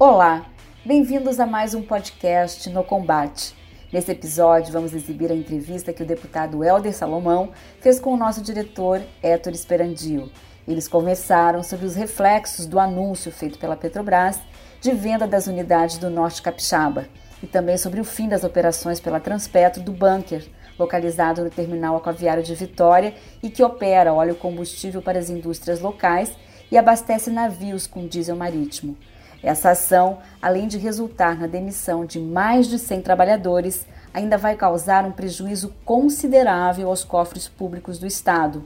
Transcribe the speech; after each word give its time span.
Olá, 0.00 0.46
bem-vindos 0.84 1.40
a 1.40 1.44
mais 1.44 1.74
um 1.74 1.82
podcast 1.82 2.70
No 2.70 2.84
Combate. 2.84 3.52
Nesse 3.92 4.12
episódio, 4.12 4.72
vamos 4.72 4.94
exibir 4.94 5.32
a 5.32 5.34
entrevista 5.34 5.92
que 5.92 6.04
o 6.04 6.06
deputado 6.06 6.62
Helder 6.62 6.94
Salomão 6.94 7.50
fez 7.80 7.98
com 7.98 8.14
o 8.14 8.16
nosso 8.16 8.40
diretor 8.40 9.02
Héctor 9.20 9.54
Esperandio. 9.54 10.30
Eles 10.68 10.86
conversaram 10.86 11.64
sobre 11.64 11.84
os 11.84 11.96
reflexos 11.96 12.64
do 12.64 12.78
anúncio 12.78 13.32
feito 13.32 13.58
pela 13.58 13.74
Petrobras 13.74 14.38
de 14.80 14.92
venda 14.92 15.26
das 15.26 15.48
unidades 15.48 15.98
do 15.98 16.08
Norte 16.08 16.42
Capixaba 16.42 17.08
e 17.42 17.48
também 17.48 17.76
sobre 17.76 18.00
o 18.00 18.04
fim 18.04 18.28
das 18.28 18.44
operações 18.44 19.00
pela 19.00 19.18
Transpetro 19.18 19.82
do 19.82 19.90
Bunker, 19.90 20.48
localizado 20.78 21.42
no 21.42 21.50
terminal 21.50 21.96
aquaviário 21.96 22.44
de 22.44 22.54
Vitória 22.54 23.14
e 23.42 23.50
que 23.50 23.64
opera 23.64 24.14
óleo 24.14 24.36
combustível 24.36 25.02
para 25.02 25.18
as 25.18 25.28
indústrias 25.28 25.80
locais 25.80 26.30
e 26.70 26.78
abastece 26.78 27.30
navios 27.30 27.88
com 27.88 28.06
diesel 28.06 28.36
marítimo. 28.36 28.96
Essa 29.42 29.70
ação, 29.70 30.18
além 30.42 30.66
de 30.66 30.78
resultar 30.78 31.38
na 31.38 31.46
demissão 31.46 32.04
de 32.04 32.18
mais 32.18 32.66
de 32.66 32.78
100 32.78 33.02
trabalhadores, 33.02 33.86
ainda 34.12 34.36
vai 34.36 34.56
causar 34.56 35.04
um 35.04 35.12
prejuízo 35.12 35.72
considerável 35.84 36.88
aos 36.88 37.04
cofres 37.04 37.46
públicos 37.46 37.98
do 37.98 38.06
Estado. 38.06 38.64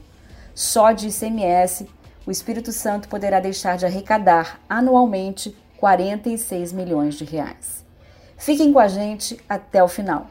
Só 0.54 0.92
de 0.92 1.08
ICMS, 1.08 1.88
o 2.26 2.30
Espírito 2.30 2.72
Santo 2.72 3.08
poderá 3.08 3.40
deixar 3.40 3.76
de 3.76 3.84
arrecadar 3.84 4.60
anualmente 4.68 5.56
46 5.78 6.73
milhões 6.73 7.16
de 7.16 7.24
reais. 7.24 7.84
Fiquem 8.36 8.73
com 8.73 8.78
a 8.78 8.88
gente 8.88 9.38
até 9.48 9.82
o 9.82 9.88
final. 9.88 10.29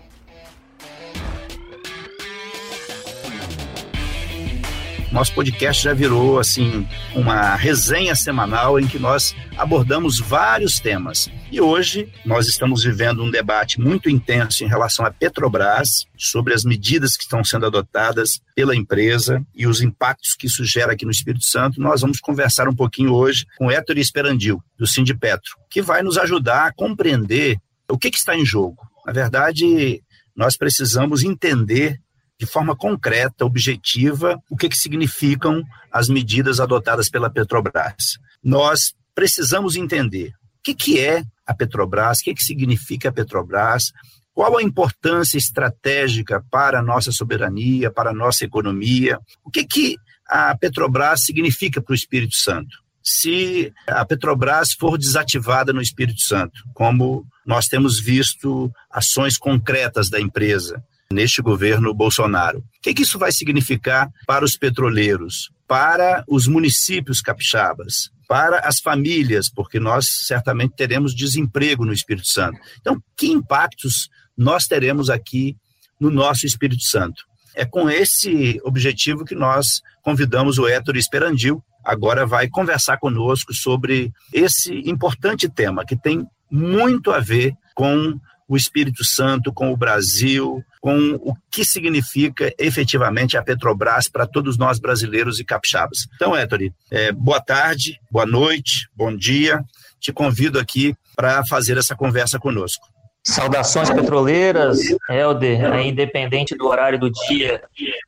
Nosso 5.12 5.34
podcast 5.34 5.84
já 5.84 5.94
virou 5.94 6.40
assim 6.40 6.88
uma 7.14 7.54
resenha 7.56 8.16
semanal 8.16 8.80
em 8.80 8.88
que 8.88 8.98
nós 8.98 9.36
abordamos 9.58 10.20
vários 10.20 10.80
temas. 10.80 11.30
E 11.52 11.60
hoje 11.60 12.10
nós 12.26 12.48
estamos 12.48 12.86
vivendo 12.86 13.22
um 13.22 13.30
debate 13.30 13.78
muito 13.78 14.10
intenso 14.10 14.64
em 14.64 14.68
relação 14.68 15.06
à 15.06 15.12
Petrobras, 15.12 16.08
sobre 16.18 16.54
as 16.54 16.64
medidas 16.64 17.18
que 17.18 17.24
estão 17.24 17.44
sendo 17.44 17.66
adotadas 17.66 18.40
pela 18.56 18.74
empresa 18.74 19.46
e 19.54 19.68
os 19.68 19.82
impactos 19.82 20.34
que 20.34 20.48
isso 20.48 20.64
gera 20.64 20.94
aqui 20.94 21.04
no 21.04 21.12
Espírito 21.12 21.44
Santo. 21.44 21.82
Nós 21.82 22.00
vamos 22.00 22.22
conversar 22.22 22.70
um 22.70 22.76
pouquinho 22.76 23.14
hoje 23.14 23.46
com 23.58 23.70
Héctor 23.70 23.98
Esperandil, 23.98 24.64
do 24.78 24.88
Sindipetro, 24.88 25.58
que 25.70 25.82
vai 25.82 26.02
nos 26.02 26.18
ajudar 26.18 26.68
a 26.68 26.74
compreender 26.74 27.58
o 27.90 27.98
que, 27.98 28.10
que 28.10 28.18
está 28.18 28.34
em 28.34 28.46
jogo. 28.46 28.78
Na 29.06 29.12
verdade, 29.12 30.02
nós 30.34 30.56
precisamos 30.56 31.22
entender 31.22 32.00
de 32.42 32.48
forma 32.48 32.76
concreta, 32.76 33.46
objetiva, 33.46 34.42
o 34.50 34.58
que, 34.58 34.68
que 34.68 34.76
significam 34.76 35.64
as 35.92 36.10
medidas 36.10 36.60
adotadas 36.60 37.08
pela 37.08 37.30
Petrobras. 37.30 38.18
Nós 38.44 38.96
precisamos 39.14 39.76
entender 39.76 40.30
o 40.30 40.64
que, 40.64 40.74
que 40.74 41.00
é 41.00 41.24
a 41.46 41.54
Petrobras, 41.54 42.18
o 42.18 42.24
que, 42.24 42.34
que 42.34 42.44
significa 42.44 43.10
a 43.10 43.12
Petrobras, 43.12 43.92
qual 44.34 44.58
a 44.58 44.64
importância 44.64 45.38
estratégica 45.38 46.44
para 46.50 46.80
a 46.80 46.82
nossa 46.82 47.12
soberania, 47.12 47.92
para 47.92 48.10
a 48.10 48.14
nossa 48.14 48.44
economia, 48.44 49.20
o 49.46 49.52
que, 49.52 49.64
que 49.64 49.96
a 50.28 50.58
Petrobras 50.58 51.24
significa 51.24 51.80
para 51.80 51.92
o 51.92 51.96
Espírito 51.96 52.34
Santo. 52.34 52.76
Se 53.04 53.72
a 53.86 54.04
Petrobras 54.04 54.74
for 54.74 54.98
desativada 54.98 55.72
no 55.72 55.82
Espírito 55.82 56.22
Santo, 56.22 56.64
como 56.74 57.24
nós 57.46 57.68
temos 57.68 58.00
visto 58.00 58.72
ações 58.90 59.38
concretas 59.38 60.10
da 60.10 60.20
empresa, 60.20 60.84
neste 61.12 61.42
governo 61.42 61.94
Bolsonaro. 61.94 62.60
O 62.60 62.64
que, 62.82 62.94
que 62.94 63.04
isso 63.04 63.20
vai 63.20 63.32
significar 63.32 64.10
para 64.26 64.46
os 64.46 64.58
petroleiros, 64.58 65.52
para 65.68 66.24
os 66.28 66.48
municípios 66.48 67.22
capixabas, 67.22 68.10
para 68.28 68.60
as 68.60 68.80
famílias, 68.80 69.50
porque 69.50 69.80
nós 69.80 70.06
certamente 70.26 70.76
teremos 70.76 71.14
desemprego 71.14 71.86
no 71.86 71.94
Espírito 71.94 72.28
Santo. 72.28 72.60
Então, 72.80 73.02
que 73.18 73.28
impactos 73.28 74.10
nós 74.38 74.66
teremos 74.66 75.10
aqui 75.10 75.58
no 76.00 76.10
nosso 76.10 76.46
Espírito 76.46 76.84
Santo? 76.84 77.24
É 77.54 77.66
com 77.66 77.90
esse 77.90 78.60
objetivo 78.64 79.26
que 79.26 79.36
nós 79.36 79.82
convidamos 80.02 80.58
o 80.58 80.68
Héctor 80.68 80.96
Esperandil, 80.96 81.62
agora 81.84 82.26
vai 82.26 82.48
conversar 82.48 82.98
conosco 82.98 83.54
sobre 83.54 84.12
esse 84.34 84.74
importante 84.90 85.50
tema 85.50 85.86
que 85.86 85.96
tem 85.96 86.26
muito 86.50 87.12
a 87.12 87.20
ver 87.20 87.54
com 87.76 88.20
o 88.52 88.58
Espírito 88.58 89.06
Santo, 89.06 89.54
com 89.54 89.72
o 89.72 89.78
Brasil, 89.78 90.62
com 90.82 91.14
o 91.22 91.34
que 91.50 91.64
significa 91.64 92.54
efetivamente 92.60 93.38
a 93.38 93.42
Petrobras 93.42 94.10
para 94.10 94.28
todos 94.28 94.58
nós 94.58 94.78
brasileiros 94.78 95.40
e 95.40 95.46
capixabas. 95.46 96.00
Então, 96.16 96.36
Héctor, 96.36 96.60
é, 96.92 97.14
boa 97.14 97.40
tarde, 97.40 97.98
boa 98.12 98.26
noite, 98.26 98.90
bom 98.94 99.16
dia. 99.16 99.64
Te 100.02 100.12
convido 100.12 100.60
aqui 100.60 100.94
para 101.16 101.46
fazer 101.46 101.78
essa 101.78 101.96
conversa 101.96 102.38
conosco. 102.38 102.86
Saudações 103.24 103.90
petroleiras, 103.90 104.80
Helder, 105.10 105.74
é 105.74 105.88
independente 105.88 106.54
do 106.54 106.68
horário 106.68 107.00
do 107.00 107.10
dia, 107.10 107.64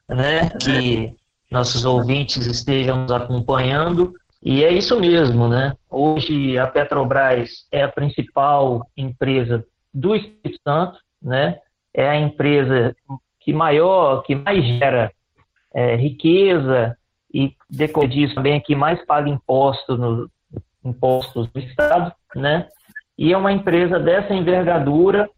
né, 0.09 0.50
que 0.62 1.14
nossos 1.50 1.86
ouvintes 1.86 2.46
estejam 2.48 3.03
nos 3.03 3.12
acompanhando. 3.14 4.14
E 4.44 4.62
é 4.62 4.74
isso 4.74 5.00
mesmo, 5.00 5.48
né? 5.48 5.72
Hoje 5.90 6.58
a 6.58 6.68
Petrobras 6.68 7.66
é 7.72 7.82
a 7.82 7.88
principal 7.88 8.86
empresa 8.98 9.64
do 9.94 10.16
Espírito 10.16 10.59
Santo, 10.64 11.00
né? 11.22 11.59
é 11.94 12.09
a 12.09 12.20
empresa 12.20 12.96
que 13.40 13.54
maior, 13.54 14.24
que 14.24 14.36
mais 14.36 14.66
gera 14.66 15.12
é, 15.74 15.96
riqueza 15.96 16.98
e, 17.34 17.56
depois 17.70 18.09
disso, 18.09 18.36
também 18.36 18.53
é 18.53 18.59
que 18.59 18.76
mais 18.76 19.03
paga 19.06 19.30
imposto 19.30 19.98
no, 19.98 20.30
impostos 20.84 21.48
do 21.52 21.59
Estado, 21.59 22.14
né? 22.36 22.68
E 23.18 23.32
é 23.32 23.38
uma 23.38 23.52
empresa 23.52 24.00
dessa 24.00 24.34
envergadura 24.34 25.30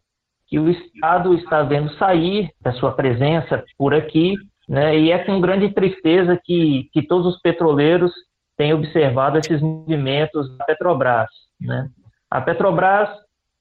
que 0.48 0.60
o 0.60 0.70
Estado 0.70 1.34
está 1.34 1.64
vendo 1.64 1.94
sair 1.98 2.52
da 2.62 2.72
sua 2.74 2.92
presença 2.92 3.64
por 3.78 3.94
aqui, 3.94 4.36
né? 4.68 4.98
E 4.98 5.12
é 5.12 5.20
com 5.20 5.42
grande 5.42 5.74
tristeza 5.74 6.40
que, 6.44 6.90
que 6.94 7.02
todos 7.02 7.36
os 7.36 7.42
petroleiros 7.42 8.12
têm 8.58 8.74
observado 8.74 9.38
esses 9.38 9.62
movimentos 9.62 10.56
da 10.58 10.66
Petrobras, 10.66 11.30
né? 11.60 11.90
A 12.30 12.42
Petrobras, 12.42 13.10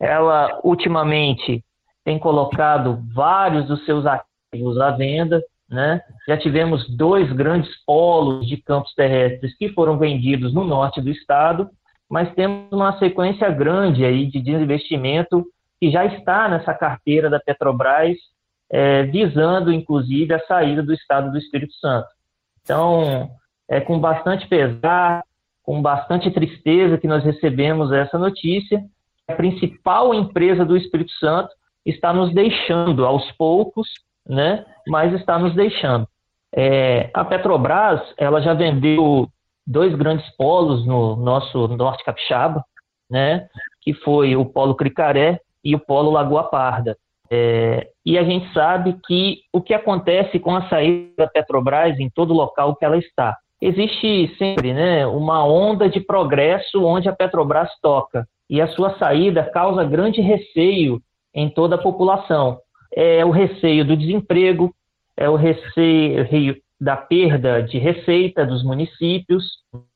ela 0.04 0.60
ultimamente 0.62 1.65
tem 2.04 2.19
colocado 2.19 3.03
vários 3.15 3.66
dos 3.66 3.84
seus 3.87 4.04
ativos 4.04 4.78
à 4.78 4.91
venda, 4.91 5.42
né? 5.69 6.03
Já 6.28 6.37
tivemos 6.37 6.87
dois 6.94 7.32
grandes 7.32 7.70
polos 7.87 8.47
de 8.47 8.59
campos 8.59 8.92
terrestres 8.94 9.56
que 9.56 9.70
foram 9.70 9.98
vendidos 9.98 10.53
no 10.53 10.62
norte 10.62 11.00
do 11.00 11.09
estado, 11.10 11.70
mas 12.09 12.32
temos 12.34 12.70
uma 12.70 12.98
sequência 12.98 13.48
grande 13.50 14.04
aí 14.04 14.26
de 14.26 14.42
desinvestimento 14.42 15.44
que 15.81 15.91
já 15.91 16.04
está 16.04 16.48
nessa 16.48 16.75
carteira 16.75 17.31
da 17.31 17.41
Petrobras, 17.41 18.19
é, 18.71 19.04
visando 19.04 19.72
inclusive 19.72 20.34
a 20.34 20.41
saída 20.41 20.82
do 20.82 20.92
estado 20.92 21.32
do 21.32 21.38
Espírito 21.38 21.72
Santo. 21.75 22.09
Então, 22.62 23.31
é 23.69 23.81
com 23.81 23.98
bastante 23.98 24.47
pesar, 24.48 25.25
com 25.62 25.81
bastante 25.81 26.31
tristeza 26.31 26.98
que 26.98 27.09
nós 27.09 27.25
recebemos 27.25 27.91
essa 27.91 28.19
notícia. 28.19 28.84
A 29.28 29.34
principal 29.34 30.12
empresa 30.14 30.64
do 30.64 30.76
Espírito 30.76 31.12
Santo 31.12 31.50
está 31.84 32.12
nos 32.12 32.32
deixando 32.34 33.04
aos 33.04 33.30
poucos, 33.32 33.88
né? 34.26 34.64
Mas 34.86 35.12
está 35.14 35.38
nos 35.38 35.54
deixando. 35.54 36.06
É, 36.54 37.10
a 37.12 37.24
Petrobras, 37.24 38.00
ela 38.16 38.40
já 38.40 38.54
vendeu 38.54 39.28
dois 39.66 39.94
grandes 39.94 40.28
polos 40.36 40.86
no 40.86 41.16
nosso 41.16 41.68
norte 41.68 42.04
capixaba, 42.04 42.64
né? 43.10 43.48
Que 43.82 43.92
foi 43.92 44.36
o 44.36 44.44
polo 44.44 44.74
Cricaré 44.74 45.41
e 45.65 45.74
o 45.74 45.80
polo 45.80 46.10
Lagoa 46.10 46.44
Parda. 46.44 46.97
É, 47.30 47.88
e 48.04 48.18
a 48.18 48.22
gente 48.22 48.53
sabe 48.53 48.97
que 49.06 49.41
o 49.53 49.60
que 49.60 49.72
acontece 49.72 50.38
com 50.38 50.54
a 50.54 50.68
saída 50.68 51.15
da 51.16 51.27
Petrobras 51.27 51.98
em 51.98 52.10
todo 52.10 52.34
local 52.34 52.77
que 52.77 52.84
ela 52.84 52.98
está. 52.98 53.36
Existe 53.60 54.34
sempre 54.36 54.74
né, 54.74 55.06
uma 55.06 55.44
onda 55.44 55.88
de 55.88 56.00
progresso 56.00 56.84
onde 56.84 57.09
a 57.09 57.15
Petrobras 57.15 57.70
toca, 57.80 58.28
e 58.54 58.60
a 58.60 58.68
sua 58.68 58.97
saída 58.98 59.42
causa 59.42 59.83
grande 59.83 60.21
receio 60.21 61.03
em 61.34 61.48
toda 61.51 61.74
a 61.74 61.83
população. 61.83 62.60
É 62.95 63.24
o 63.24 63.30
receio 63.30 63.84
do 63.84 63.97
desemprego, 63.97 64.72
é 65.16 65.28
o 65.28 65.34
receio 65.34 66.56
da 66.80 66.97
perda 66.97 67.60
de 67.65 67.78
receita 67.78 68.47
dos 68.47 68.62
municípios. 68.62 69.45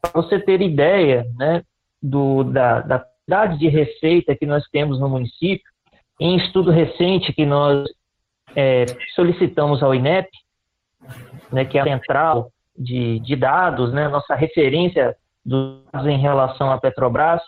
Para 0.03 0.11
você 0.13 0.41
ter 0.41 0.61
ideia 0.61 1.25
né, 1.37 1.63
do, 2.03 2.43
da, 2.43 2.81
da 2.81 2.99
quantidade 2.99 3.59
de 3.61 3.69
receita 3.69 4.35
que 4.35 4.45
nós 4.45 4.65
temos 4.73 4.99
no 4.99 5.09
município, 5.09 5.71
em 6.21 6.37
estudo 6.39 6.73
recente 6.73 7.33
que 7.33 7.47
nós 7.47 7.89
é, 8.57 8.87
solicitamos 9.15 9.85
ao 9.85 9.95
INEP, 9.95 10.29
né, 11.53 11.65
que 11.65 11.79
é 11.79 11.83
a 11.83 11.85
central 11.85 12.51
de, 12.77 13.21
de 13.21 13.37
dados, 13.37 13.93
né, 13.93 14.09
nossa 14.09 14.35
referência 14.35 15.15
dos 15.47 15.81
dados 15.93 16.09
em 16.09 16.19
relação 16.19 16.73
à 16.73 16.79
Petrobras, 16.81 17.41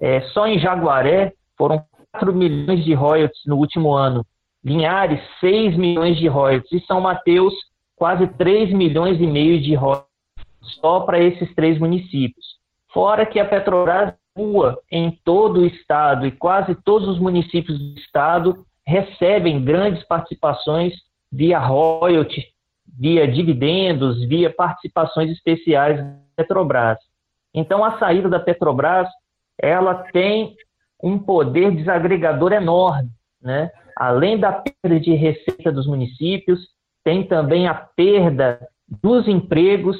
é, 0.00 0.22
só 0.32 0.46
em 0.46 0.58
Jaguaré 0.58 1.32
foram 1.56 1.84
4 2.12 2.34
milhões 2.34 2.84
de 2.84 2.94
royalties 2.94 3.42
no 3.46 3.56
último 3.56 3.92
ano. 3.92 4.24
Linhares, 4.64 5.20
6 5.40 5.76
milhões 5.76 6.16
de 6.16 6.26
royalties. 6.26 6.82
E 6.82 6.86
São 6.86 7.00
Mateus, 7.00 7.54
quase 7.96 8.26
3 8.26 8.72
milhões 8.72 9.20
e 9.20 9.26
meio 9.26 9.60
de 9.60 9.74
royalties 9.74 10.10
só 10.80 11.00
para 11.00 11.18
esses 11.18 11.52
três 11.54 11.78
municípios. 11.78 12.58
Fora 12.92 13.26
que 13.26 13.38
a 13.38 13.44
Petrobras 13.44 14.14
atua 14.34 14.78
em 14.90 15.10
todo 15.24 15.60
o 15.60 15.66
estado 15.66 16.26
e 16.26 16.30
quase 16.30 16.74
todos 16.74 17.08
os 17.08 17.18
municípios 17.18 17.78
do 17.78 17.98
estado 17.98 18.64
recebem 18.86 19.62
grandes 19.64 20.02
participações 20.04 20.94
via 21.30 21.58
royalty, 21.58 22.44
via 22.98 23.26
dividendos, 23.28 24.26
via 24.26 24.50
participações 24.52 25.30
especiais 25.30 25.98
da 25.98 26.16
Petrobras. 26.36 26.98
Então, 27.54 27.84
a 27.84 27.98
saída 27.98 28.28
da 28.28 28.40
Petrobras, 28.40 29.08
ela 29.62 29.94
tem 30.12 30.54
um 31.02 31.18
poder 31.18 31.74
desagregador 31.74 32.52
enorme, 32.52 33.10
né? 33.40 33.70
Além 33.96 34.38
da 34.38 34.52
perda 34.52 34.98
de 34.98 35.14
receita 35.14 35.70
dos 35.70 35.86
municípios, 35.86 36.68
tem 37.04 37.26
também 37.26 37.68
a 37.68 37.74
perda 37.74 38.66
dos 39.02 39.28
empregos. 39.28 39.96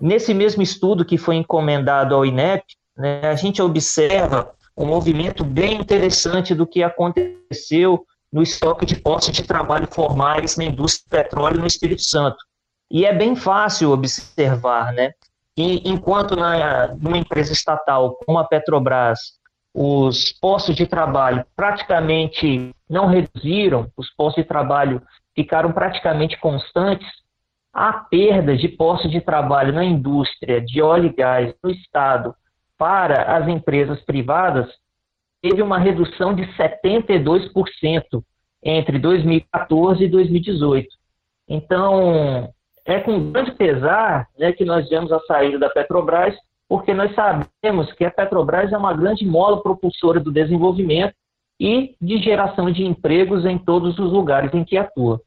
Nesse 0.00 0.34
mesmo 0.34 0.62
estudo 0.62 1.04
que 1.04 1.18
foi 1.18 1.36
encomendado 1.36 2.14
ao 2.14 2.24
INEP, 2.24 2.64
né, 2.96 3.20
a 3.22 3.34
gente 3.34 3.62
observa 3.62 4.52
um 4.76 4.86
movimento 4.86 5.44
bem 5.44 5.74
interessante 5.74 6.54
do 6.54 6.66
que 6.66 6.82
aconteceu 6.82 8.04
no 8.32 8.42
estoque 8.42 8.86
de 8.86 8.96
postos 8.96 9.34
de 9.34 9.42
trabalho 9.42 9.86
formais 9.86 10.56
na 10.56 10.64
indústria 10.64 11.22
petróleo 11.22 11.60
no 11.60 11.66
Espírito 11.66 12.02
Santo. 12.02 12.38
E 12.90 13.04
é 13.04 13.12
bem 13.12 13.36
fácil 13.36 13.90
observar, 13.90 14.92
né? 14.92 15.12
E 15.56 15.88
enquanto 15.88 16.34
na, 16.34 16.88
numa 16.94 17.18
empresa 17.18 17.52
estatal 17.52 18.16
como 18.24 18.38
a 18.38 18.44
Petrobras, 18.44 19.18
os 19.74 20.32
postos 20.32 20.76
de 20.76 20.86
trabalho 20.86 21.44
praticamente 21.56 22.74
não 22.88 23.06
reduziram, 23.06 23.90
os 23.96 24.10
postos 24.14 24.42
de 24.42 24.48
trabalho 24.48 25.02
ficaram 25.34 25.72
praticamente 25.72 26.38
constantes, 26.38 27.08
a 27.72 27.92
perda 27.92 28.56
de 28.56 28.68
postos 28.68 29.10
de 29.10 29.20
trabalho 29.20 29.72
na 29.72 29.84
indústria 29.84 30.60
de 30.60 30.82
óleo 30.82 31.06
e 31.06 31.14
gás 31.14 31.54
no 31.62 31.70
Estado 31.70 32.34
para 32.76 33.36
as 33.36 33.48
empresas 33.48 34.02
privadas 34.02 34.68
teve 35.40 35.62
uma 35.62 35.78
redução 35.78 36.34
de 36.34 36.44
72% 36.56 38.22
entre 38.62 38.98
2014 38.98 40.04
e 40.04 40.08
2018. 40.08 40.88
Então, 41.48 42.52
é 42.84 43.00
com 43.00 43.30
grande 43.30 43.52
pesar 43.52 44.28
né, 44.38 44.52
que 44.52 44.64
nós 44.64 44.88
vemos 44.88 45.12
a 45.12 45.20
saída 45.20 45.58
da 45.58 45.70
Petrobras, 45.70 46.34
porque 46.68 46.92
nós 46.92 47.14
sabemos 47.14 47.92
que 47.92 48.04
a 48.04 48.10
Petrobras 48.10 48.72
é 48.72 48.76
uma 48.76 48.94
grande 48.94 49.26
mola 49.26 49.62
propulsora 49.62 50.18
do 50.18 50.32
desenvolvimento 50.32 51.14
e 51.60 51.94
de 52.00 52.18
geração 52.18 52.70
de 52.70 52.82
empregos 52.82 53.44
em 53.44 53.58
todos 53.58 53.98
os 53.98 54.12
lugares 54.12 54.52
em 54.52 54.64
que 54.64 54.76
atua. 54.76 55.20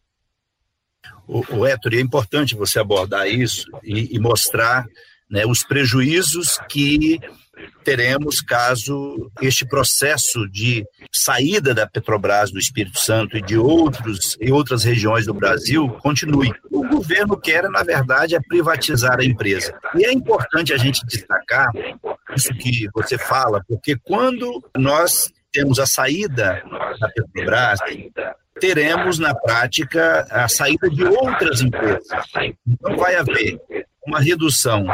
O, 1.27 1.43
o 1.57 1.65
Héctor, 1.65 1.93
é 1.93 2.01
importante 2.01 2.55
você 2.55 2.79
abordar 2.79 3.27
isso 3.27 3.69
e, 3.83 4.15
e 4.15 4.19
mostrar 4.19 4.85
né, 5.29 5.45
os 5.45 5.63
prejuízos 5.63 6.59
que 6.69 7.19
teremos 7.83 8.41
caso 8.41 9.31
este 9.41 9.65
processo 9.65 10.47
de 10.49 10.85
saída 11.11 11.73
da 11.73 11.87
Petrobras 11.87 12.51
do 12.51 12.59
Espírito 12.59 12.99
Santo 12.99 13.37
e 13.37 13.41
de 13.41 13.57
outros 13.57 14.37
e 14.39 14.51
outras 14.51 14.83
regiões 14.83 15.25
do 15.25 15.33
Brasil 15.33 15.87
continue. 16.01 16.53
O 16.71 16.87
governo 16.87 17.37
quer, 17.37 17.69
na 17.69 17.83
verdade, 17.83 18.35
é 18.35 18.39
privatizar 18.39 19.19
a 19.19 19.25
empresa. 19.25 19.77
E 19.95 20.05
é 20.05 20.11
importante 20.11 20.73
a 20.73 20.77
gente 20.77 21.05
destacar 21.05 21.69
isso 22.35 22.53
que 22.55 22.87
você 22.93 23.17
fala, 23.17 23.63
porque 23.67 23.95
quando 23.95 24.63
nós 24.77 25.31
temos 25.51 25.79
a 25.79 25.85
saída 25.85 26.61
da 26.99 27.09
Petrobras, 27.09 27.79
teremos 28.59 29.19
na 29.19 29.33
prática 29.33 30.25
a 30.29 30.47
saída 30.47 30.89
de 30.89 31.03
outras 31.03 31.61
empresas. 31.61 32.07
Então 32.65 32.95
vai 32.97 33.15
haver 33.15 33.59
uma 34.05 34.19
redução 34.19 34.85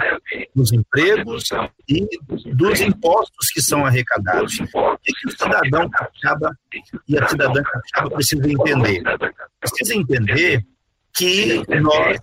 dos 0.56 0.72
empregos 0.72 1.50
e 1.88 2.08
dos 2.54 2.80
impostos 2.80 3.50
que 3.54 3.62
são 3.62 3.86
arrecadados. 3.86 4.60
O 4.60 4.98
que 4.98 5.28
o 5.28 5.32
cidadão 5.32 5.90
capixaba 5.90 6.58
e 7.08 7.18
a 7.18 7.28
cidadã 7.28 7.62
capixaba 7.62 8.10
precisam 8.12 8.50
entender? 8.50 9.04
Precisa 9.60 9.96
entender 9.96 10.66
que 11.14 11.62
nós 11.82 12.20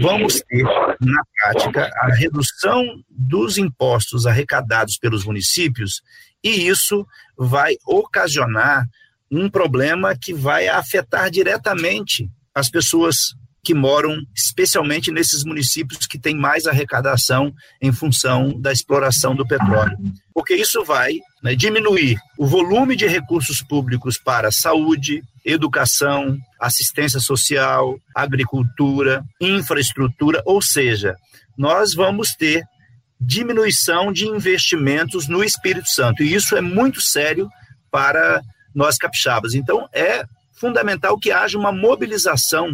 vamos 0.00 0.40
ter, 0.48 0.64
na 1.00 1.22
prática, 1.36 1.90
a 1.96 2.14
redução 2.14 2.82
dos 3.10 3.58
impostos 3.58 4.26
arrecadados 4.26 4.96
pelos 4.96 5.24
municípios 5.24 6.02
e 6.42 6.66
isso 6.66 7.06
vai 7.36 7.76
ocasionar 7.86 8.86
um 9.32 9.48
problema 9.48 10.14
que 10.14 10.34
vai 10.34 10.68
afetar 10.68 11.30
diretamente 11.30 12.28
as 12.54 12.68
pessoas 12.68 13.16
que 13.64 13.74
moram 13.74 14.16
especialmente 14.36 15.12
nesses 15.12 15.44
municípios 15.44 16.06
que 16.06 16.18
têm 16.18 16.36
mais 16.36 16.66
arrecadação 16.66 17.52
em 17.80 17.92
função 17.92 18.60
da 18.60 18.72
exploração 18.72 19.36
do 19.36 19.46
petróleo. 19.46 19.96
Porque 20.34 20.54
isso 20.54 20.84
vai 20.84 21.14
né, 21.42 21.54
diminuir 21.54 22.18
o 22.36 22.44
volume 22.44 22.96
de 22.96 23.06
recursos 23.06 23.62
públicos 23.62 24.18
para 24.18 24.50
saúde, 24.50 25.22
educação, 25.44 26.36
assistência 26.60 27.20
social, 27.20 27.96
agricultura, 28.14 29.22
infraestrutura, 29.40 30.42
ou 30.44 30.60
seja, 30.60 31.14
nós 31.56 31.94
vamos 31.94 32.34
ter 32.34 32.64
diminuição 33.20 34.12
de 34.12 34.26
investimentos 34.26 35.28
no 35.28 35.44
Espírito 35.44 35.88
Santo. 35.88 36.24
E 36.24 36.34
isso 36.34 36.56
é 36.56 36.60
muito 36.60 37.00
sério 37.00 37.48
para 37.92 38.42
nós 38.74 38.96
capixabas. 38.96 39.54
Então, 39.54 39.88
é 39.92 40.24
fundamental 40.52 41.18
que 41.18 41.32
haja 41.32 41.58
uma 41.58 41.72
mobilização 41.72 42.72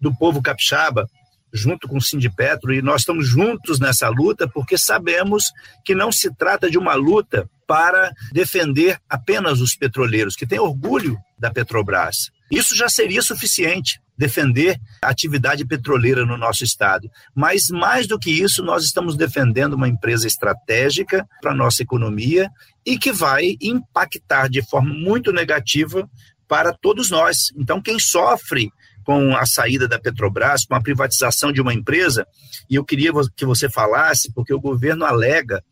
do 0.00 0.14
povo 0.14 0.42
capixaba, 0.42 1.08
junto 1.52 1.88
com 1.88 1.96
o 1.96 2.02
Sindipetro, 2.02 2.74
e 2.74 2.82
nós 2.82 3.02
estamos 3.02 3.28
juntos 3.28 3.78
nessa 3.78 4.08
luta 4.08 4.48
porque 4.48 4.76
sabemos 4.76 5.52
que 5.84 5.94
não 5.94 6.10
se 6.10 6.34
trata 6.34 6.68
de 6.68 6.76
uma 6.76 6.94
luta 6.94 7.48
para 7.66 8.12
defender 8.32 8.98
apenas 9.08 9.60
os 9.60 9.74
petroleiros, 9.74 10.36
que 10.36 10.46
têm 10.46 10.58
orgulho 10.58 11.16
da 11.38 11.50
Petrobras. 11.50 12.30
Isso 12.54 12.76
já 12.76 12.88
seria 12.88 13.20
suficiente 13.20 14.00
defender 14.16 14.78
a 15.02 15.08
atividade 15.08 15.66
petroleira 15.66 16.24
no 16.24 16.36
nosso 16.36 16.62
estado. 16.62 17.10
Mas 17.34 17.68
mais 17.68 18.06
do 18.06 18.18
que 18.18 18.30
isso, 18.30 18.62
nós 18.62 18.84
estamos 18.84 19.16
defendendo 19.16 19.74
uma 19.74 19.88
empresa 19.88 20.26
estratégica 20.26 21.26
para 21.42 21.50
a 21.50 21.54
nossa 21.54 21.82
economia 21.82 22.48
e 22.86 22.96
que 22.96 23.10
vai 23.10 23.56
impactar 23.60 24.48
de 24.48 24.62
forma 24.62 24.94
muito 24.94 25.32
negativa 25.32 26.08
para 26.46 26.72
todos 26.72 27.10
nós. 27.10 27.52
Então, 27.56 27.82
quem 27.82 27.98
sofre 27.98 28.70
com 29.04 29.36
a 29.36 29.44
saída 29.44 29.88
da 29.88 29.98
Petrobras, 29.98 30.64
com 30.64 30.74
a 30.74 30.80
privatização 30.80 31.52
de 31.52 31.60
uma 31.60 31.74
empresa, 31.74 32.26
e 32.70 32.76
eu 32.76 32.84
queria 32.84 33.10
que 33.36 33.44
você 33.44 33.68
falasse, 33.68 34.32
porque 34.32 34.54
o 34.54 34.60
governo 34.60 35.04
alega 35.04 35.62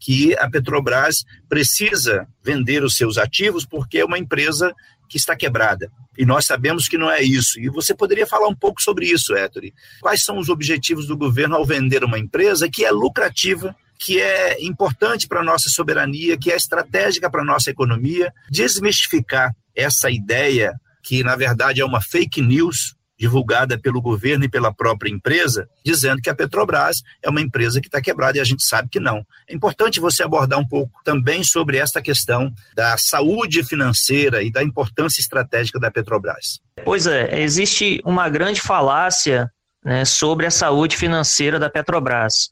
que 0.00 0.34
a 0.38 0.48
Petrobras 0.48 1.24
precisa 1.48 2.26
vender 2.42 2.82
os 2.82 2.96
seus 2.96 3.18
ativos 3.18 3.66
porque 3.66 3.98
é 3.98 4.04
uma 4.04 4.18
empresa 4.18 4.74
que 5.08 5.18
está 5.18 5.36
quebrada. 5.36 5.92
E 6.16 6.24
nós 6.24 6.46
sabemos 6.46 6.88
que 6.88 6.96
não 6.96 7.10
é 7.10 7.22
isso. 7.22 7.60
E 7.60 7.68
você 7.68 7.94
poderia 7.94 8.26
falar 8.26 8.48
um 8.48 8.54
pouco 8.54 8.80
sobre 8.80 9.06
isso, 9.06 9.34
Héctor. 9.34 9.64
Quais 10.00 10.24
são 10.24 10.38
os 10.38 10.48
objetivos 10.48 11.06
do 11.06 11.16
governo 11.16 11.56
ao 11.56 11.66
vender 11.66 12.02
uma 12.02 12.18
empresa 12.18 12.68
que 12.70 12.84
é 12.84 12.90
lucrativa, 12.90 13.74
que 13.98 14.20
é 14.20 14.62
importante 14.64 15.28
para 15.28 15.40
a 15.40 15.44
nossa 15.44 15.68
soberania, 15.68 16.38
que 16.38 16.50
é 16.50 16.56
estratégica 16.56 17.30
para 17.30 17.42
a 17.42 17.44
nossa 17.44 17.70
economia, 17.70 18.32
desmistificar 18.50 19.54
essa 19.74 20.10
ideia 20.10 20.72
que 21.02 21.22
na 21.24 21.36
verdade 21.36 21.80
é 21.80 21.84
uma 21.84 22.00
fake 22.00 22.40
news 22.40 22.94
divulgada 23.20 23.78
pelo 23.78 24.00
governo 24.00 24.46
e 24.46 24.48
pela 24.48 24.72
própria 24.72 25.10
empresa, 25.10 25.68
dizendo 25.84 26.22
que 26.22 26.30
a 26.30 26.34
Petrobras 26.34 27.02
é 27.22 27.28
uma 27.28 27.42
empresa 27.42 27.78
que 27.78 27.86
está 27.86 28.00
quebrada 28.00 28.38
e 28.38 28.40
a 28.40 28.44
gente 28.44 28.64
sabe 28.64 28.88
que 28.88 28.98
não. 28.98 29.22
É 29.46 29.54
importante 29.54 30.00
você 30.00 30.22
abordar 30.22 30.58
um 30.58 30.66
pouco 30.66 30.90
também 31.04 31.44
sobre 31.44 31.76
esta 31.76 32.00
questão 32.00 32.50
da 32.74 32.96
saúde 32.96 33.62
financeira 33.62 34.42
e 34.42 34.50
da 34.50 34.62
importância 34.62 35.20
estratégica 35.20 35.78
da 35.78 35.90
Petrobras. 35.90 36.60
Pois 36.82 37.06
é, 37.06 37.42
existe 37.42 38.00
uma 38.06 38.26
grande 38.30 38.62
falácia 38.62 39.52
né, 39.84 40.06
sobre 40.06 40.46
a 40.46 40.50
saúde 40.50 40.96
financeira 40.96 41.58
da 41.58 41.68
Petrobras. 41.68 42.50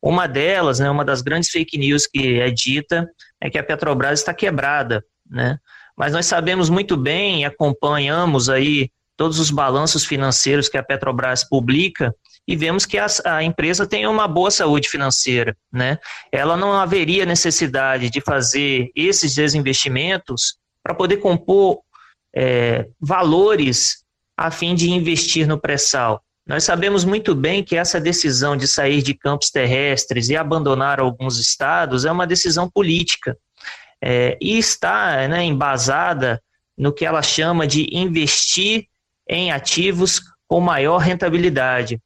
Uma 0.00 0.28
delas, 0.28 0.78
né, 0.78 0.88
uma 0.88 1.04
das 1.04 1.22
grandes 1.22 1.50
fake 1.50 1.76
news 1.76 2.06
que 2.06 2.38
é 2.38 2.50
dita, 2.52 3.04
é 3.40 3.50
que 3.50 3.58
a 3.58 3.64
Petrobras 3.64 4.20
está 4.20 4.32
quebrada, 4.32 5.02
né? 5.28 5.58
mas 5.96 6.12
nós 6.12 6.26
sabemos 6.26 6.68
muito 6.68 6.96
bem 6.96 7.42
e 7.42 7.44
acompanhamos 7.44 8.48
aí 8.48 8.90
todos 9.16 9.38
os 9.38 9.50
balanços 9.50 10.04
financeiros 10.04 10.68
que 10.68 10.76
a 10.76 10.82
Petrobras 10.82 11.48
publica 11.48 12.14
e 12.46 12.56
vemos 12.56 12.84
que 12.84 12.98
a, 12.98 13.06
a, 13.24 13.42
empresa 13.42 13.86
tem 13.86 14.06
uma 14.06 14.28
boa 14.28 14.50
saúde 14.50 14.88
financeira, 14.88 15.56
né? 15.72 15.98
Ela 16.30 16.56
não 16.56 16.72
haveria 16.72 17.24
necessidade 17.24 18.10
de 18.10 18.20
fazer 18.20 18.90
esses 18.94 19.34
desinvestimentos 19.34 20.56
para 20.82 20.94
poder 20.94 21.18
compor 21.18 21.80
é, 22.34 22.86
valores 23.00 24.04
a 24.36 24.50
fim 24.50 24.74
de 24.74 24.90
investir 24.90 25.46
no 25.46 25.58
pré-sal. 25.58 26.20
Nós 26.46 26.64
sabemos 26.64 27.04
muito 27.04 27.34
bem 27.34 27.64
que 27.64 27.76
essa 27.76 27.98
decisão 27.98 28.56
de 28.56 28.68
sair 28.68 29.00
de 29.00 29.14
campos 29.14 29.50
terrestres 29.50 30.28
e 30.28 30.36
abandonar 30.36 31.00
alguns 31.00 31.38
estados 31.38 32.04
é 32.04 32.12
uma 32.12 32.26
decisão 32.26 32.68
política 32.68 33.38
é, 34.02 34.36
e 34.40 34.58
está 34.58 35.26
né, 35.26 35.42
embasada 35.44 36.42
no 36.76 36.92
que 36.92 37.06
ela 37.06 37.22
chama 37.22 37.66
de 37.66 37.88
investir 37.96 38.86
em 39.28 39.52
ativos 39.52 40.20
com 40.48 40.60
maior 40.60 40.98
rentabilidade. 40.98 41.98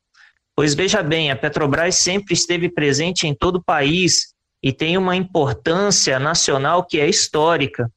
Pois 0.56 0.74
veja 0.74 1.02
bem, 1.02 1.30
a 1.30 1.36
Petrobras 1.36 1.96
sempre 1.96 2.34
esteve 2.34 2.68
presente 2.68 3.26
em 3.26 3.34
todo 3.34 3.56
o 3.56 3.64
país 3.64 4.34
e 4.62 4.72
tem 4.72 4.98
uma 4.98 5.14
importância 5.14 6.18
nacional 6.18 6.84
que 6.84 6.98
é 6.98 7.08
histórica. 7.08 7.90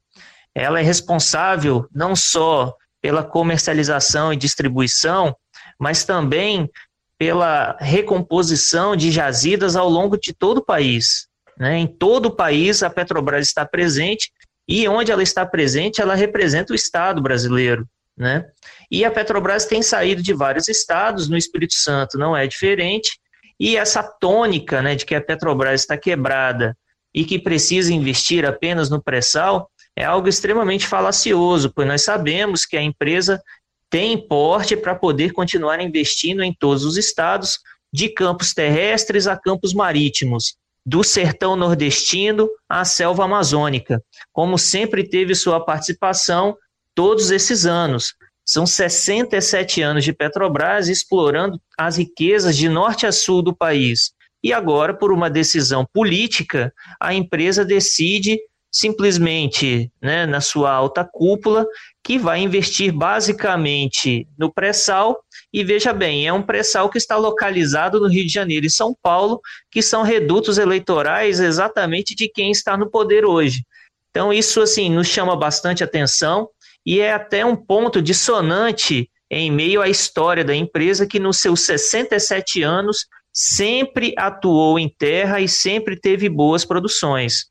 Ela 0.53 0.79
é 0.79 0.83
responsável 0.83 1.87
não 1.93 2.15
só 2.15 2.75
pela 3.01 3.23
comercialização 3.23 4.31
e 4.31 4.37
distribuição, 4.37 5.35
mas 5.79 6.03
também 6.03 6.69
pela 7.17 7.75
recomposição 7.79 8.95
de 8.95 9.11
jazidas 9.11 9.75
ao 9.75 9.89
longo 9.89 10.17
de 10.17 10.33
todo 10.33 10.59
o 10.59 10.65
país. 10.65 11.27
Né? 11.57 11.77
Em 11.77 11.87
todo 11.87 12.27
o 12.27 12.35
país, 12.35 12.83
a 12.83 12.89
Petrobras 12.89 13.47
está 13.47 13.65
presente 13.65 14.31
e 14.67 14.87
onde 14.87 15.11
ela 15.11 15.23
está 15.23 15.45
presente, 15.45 16.01
ela 16.01 16.15
representa 16.15 16.73
o 16.73 16.75
Estado 16.75 17.21
brasileiro. 17.21 17.87
Né? 18.21 18.45
E 18.91 19.03
a 19.03 19.09
Petrobras 19.09 19.65
tem 19.65 19.81
saído 19.81 20.21
de 20.21 20.31
vários 20.31 20.67
estados, 20.67 21.27
no 21.27 21.35
Espírito 21.35 21.73
Santo 21.73 22.19
não 22.19 22.37
é 22.37 22.45
diferente, 22.45 23.19
e 23.59 23.75
essa 23.75 24.03
tônica 24.03 24.79
né, 24.79 24.93
de 24.93 25.07
que 25.07 25.15
a 25.15 25.21
Petrobras 25.21 25.81
está 25.81 25.97
quebrada 25.97 26.77
e 27.11 27.25
que 27.25 27.39
precisa 27.39 27.91
investir 27.91 28.45
apenas 28.45 28.91
no 28.91 29.01
pré-sal 29.01 29.71
é 29.95 30.05
algo 30.05 30.29
extremamente 30.29 30.85
falacioso, 30.85 31.73
pois 31.73 31.87
nós 31.87 32.03
sabemos 32.03 32.63
que 32.63 32.77
a 32.77 32.81
empresa 32.83 33.41
tem 33.89 34.15
porte 34.27 34.77
para 34.77 34.93
poder 34.93 35.33
continuar 35.33 35.81
investindo 35.81 36.43
em 36.43 36.53
todos 36.53 36.85
os 36.85 36.97
estados, 36.97 37.57
de 37.91 38.07
campos 38.07 38.53
terrestres 38.53 39.25
a 39.25 39.35
campos 39.35 39.73
marítimos, 39.73 40.55
do 40.85 41.03
sertão 41.03 41.55
nordestino 41.55 42.47
à 42.69 42.85
selva 42.85 43.25
amazônica, 43.25 43.99
como 44.31 44.59
sempre 44.59 45.09
teve 45.09 45.33
sua 45.33 45.59
participação 45.59 46.55
todos 46.95 47.31
esses 47.31 47.65
anos. 47.65 48.13
São 48.45 48.65
67 48.65 49.81
anos 49.81 50.03
de 50.03 50.13
Petrobras 50.13 50.89
explorando 50.89 51.62
as 51.77 51.98
riquezas 51.98 52.57
de 52.57 52.67
norte 52.67 53.05
a 53.05 53.12
sul 53.12 53.41
do 53.41 53.55
país. 53.55 54.12
E 54.43 54.51
agora, 54.51 54.93
por 54.93 55.12
uma 55.12 55.29
decisão 55.29 55.86
política, 55.93 56.74
a 57.00 57.13
empresa 57.13 57.63
decide 57.63 58.39
simplesmente, 58.71 59.91
né, 60.01 60.25
na 60.25 60.39
sua 60.39 60.71
alta 60.71 61.03
cúpula, 61.03 61.65
que 62.03 62.17
vai 62.17 62.39
investir 62.39 62.91
basicamente 62.93 64.25
no 64.38 64.51
pré-sal. 64.51 65.19
E 65.53 65.63
veja 65.63 65.91
bem, 65.91 66.25
é 66.25 66.31
um 66.31 66.41
pré-sal 66.41 66.89
que 66.89 66.98
está 66.98 67.17
localizado 67.17 68.00
no 68.00 68.07
Rio 68.07 68.25
de 68.25 68.31
Janeiro 68.31 68.65
e 68.65 68.71
São 68.71 68.95
Paulo, 69.03 69.41
que 69.69 69.81
são 69.81 70.03
redutos 70.03 70.57
eleitorais 70.57 71.39
exatamente 71.41 72.15
de 72.15 72.29
quem 72.29 72.50
está 72.50 72.77
no 72.77 72.89
poder 72.89 73.25
hoje. 73.25 73.63
Então, 74.10 74.31
isso 74.31 74.62
assim 74.62 74.89
nos 74.89 75.07
chama 75.07 75.36
bastante 75.36 75.83
atenção 75.83 76.48
e 76.85 77.00
é 77.00 77.13
até 77.13 77.45
um 77.45 77.55
ponto 77.55 78.01
dissonante 78.01 79.09
em 79.29 79.51
meio 79.51 79.81
à 79.81 79.88
história 79.88 80.43
da 80.43 80.55
empresa 80.55 81.07
que 81.07 81.19
nos 81.19 81.38
seus 81.38 81.65
67 81.65 82.61
anos 82.63 83.05
sempre 83.33 84.13
atuou 84.17 84.77
em 84.77 84.89
terra 84.89 85.39
e 85.39 85.47
sempre 85.47 86.00
teve 86.00 86.27
boas 86.27 86.65
produções. 86.65 87.45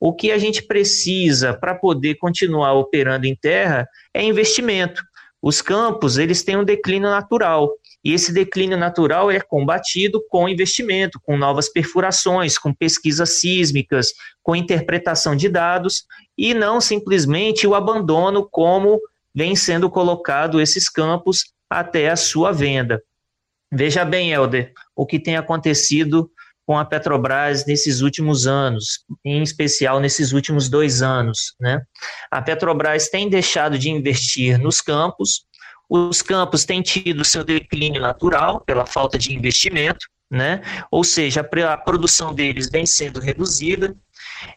O 0.00 0.14
que 0.14 0.30
a 0.30 0.38
gente 0.38 0.62
precisa 0.62 1.54
para 1.54 1.74
poder 1.74 2.16
continuar 2.16 2.74
operando 2.74 3.26
em 3.26 3.34
terra 3.34 3.88
é 4.12 4.22
investimento. 4.22 5.02
Os 5.42 5.60
campos, 5.60 6.18
eles 6.18 6.42
têm 6.42 6.56
um 6.56 6.64
declínio 6.64 7.10
natural, 7.10 7.70
e 8.04 8.12
esse 8.12 8.32
declínio 8.32 8.76
natural 8.76 9.30
é 9.30 9.40
combatido 9.40 10.22
com 10.28 10.48
investimento, 10.48 11.18
com 11.22 11.38
novas 11.38 11.70
perfurações, 11.70 12.58
com 12.58 12.74
pesquisas 12.74 13.40
sísmicas, 13.40 14.08
com 14.42 14.54
interpretação 14.54 15.34
de 15.34 15.48
dados 15.48 16.04
e 16.36 16.52
não 16.52 16.80
simplesmente 16.80 17.66
o 17.66 17.74
abandono 17.74 18.46
como 18.50 19.00
vem 19.34 19.56
sendo 19.56 19.88
colocado 19.88 20.60
esses 20.60 20.88
campos 20.88 21.52
até 21.68 22.10
a 22.10 22.16
sua 22.16 22.52
venda. 22.52 23.02
Veja 23.72 24.04
bem, 24.04 24.32
Helder, 24.32 24.72
o 24.94 25.06
que 25.06 25.18
tem 25.18 25.36
acontecido 25.36 26.30
com 26.66 26.78
a 26.78 26.84
Petrobras 26.84 27.66
nesses 27.66 28.00
últimos 28.00 28.46
anos, 28.46 29.04
em 29.24 29.42
especial 29.42 30.00
nesses 30.00 30.32
últimos 30.32 30.68
dois 30.68 31.02
anos. 31.02 31.54
Né? 31.60 31.80
A 32.30 32.40
Petrobras 32.40 33.08
tem 33.08 33.28
deixado 33.28 33.78
de 33.78 33.90
investir 33.90 34.58
nos 34.58 34.80
campos, 34.80 35.44
os 35.96 36.20
campos 36.20 36.64
têm 36.64 36.82
tido 36.82 37.24
seu 37.24 37.44
declínio 37.44 38.00
natural 38.00 38.60
pela 38.60 38.84
falta 38.84 39.16
de 39.16 39.34
investimento, 39.34 40.06
né? 40.28 40.60
ou 40.90 41.04
seja, 41.04 41.40
a 41.40 41.76
produção 41.76 42.34
deles 42.34 42.68
vem 42.68 42.84
sendo 42.84 43.20
reduzida, 43.20 43.94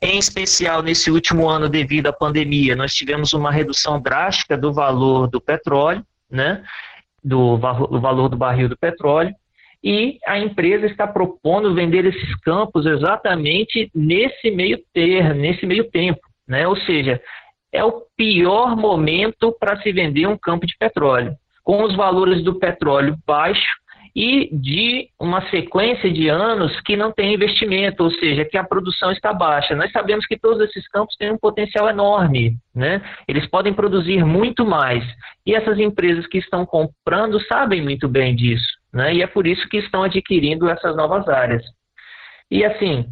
em 0.01 0.17
especial 0.17 0.81
nesse 0.81 1.11
último 1.11 1.47
ano, 1.47 1.69
devido 1.69 2.07
à 2.07 2.13
pandemia, 2.13 2.75
nós 2.75 2.93
tivemos 2.93 3.33
uma 3.33 3.51
redução 3.51 4.01
drástica 4.01 4.57
do 4.57 4.73
valor 4.73 5.27
do 5.27 5.39
petróleo, 5.39 6.03
né? 6.29 6.63
do, 7.23 7.57
do 7.57 8.01
valor 8.01 8.29
do 8.29 8.37
barril 8.37 8.67
do 8.67 8.77
petróleo, 8.77 9.33
e 9.83 10.17
a 10.25 10.39
empresa 10.39 10.87
está 10.87 11.05
propondo 11.05 11.75
vender 11.75 12.03
esses 12.05 12.35
campos 12.41 12.85
exatamente 12.87 13.91
nesse 13.93 14.49
meio 14.49 14.79
ter, 14.91 15.35
nesse 15.35 15.67
meio 15.67 15.89
tempo, 15.91 16.19
né? 16.47 16.67
Ou 16.67 16.75
seja, 16.75 17.21
é 17.77 17.83
o 17.83 18.03
pior 18.15 18.75
momento 18.75 19.55
para 19.59 19.79
se 19.81 19.91
vender 19.91 20.27
um 20.27 20.37
campo 20.37 20.65
de 20.65 20.75
petróleo, 20.77 21.35
com 21.63 21.83
os 21.83 21.95
valores 21.95 22.43
do 22.43 22.57
petróleo 22.59 23.15
baixos 23.25 23.67
e 24.15 24.49
de 24.51 25.09
uma 25.19 25.47
sequência 25.51 26.11
de 26.11 26.27
anos 26.27 26.81
que 26.81 26.97
não 26.97 27.11
tem 27.11 27.35
investimento, 27.35 28.03
ou 28.03 28.09
seja, 28.09 28.43
que 28.43 28.57
a 28.57 28.63
produção 28.63 29.11
está 29.11 29.31
baixa. 29.31 29.75
Nós 29.75 29.91
sabemos 29.91 30.25
que 30.25 30.39
todos 30.39 30.59
esses 30.67 30.87
campos 30.87 31.15
têm 31.17 31.31
um 31.31 31.37
potencial 31.37 31.87
enorme, 31.87 32.57
né? 32.73 32.99
Eles 33.27 33.45
podem 33.45 33.73
produzir 33.73 34.25
muito 34.25 34.65
mais. 34.65 35.03
E 35.45 35.53
essas 35.53 35.77
empresas 35.77 36.25
que 36.25 36.39
estão 36.39 36.65
comprando 36.65 37.39
sabem 37.45 37.83
muito 37.83 38.07
bem 38.07 38.35
disso, 38.35 38.65
né? 38.91 39.13
E 39.13 39.21
é 39.21 39.27
por 39.27 39.45
isso 39.45 39.69
que 39.69 39.77
estão 39.77 40.01
adquirindo 40.01 40.67
essas 40.67 40.95
novas 40.95 41.27
áreas. 41.29 41.63
E 42.49 42.65
assim, 42.65 43.05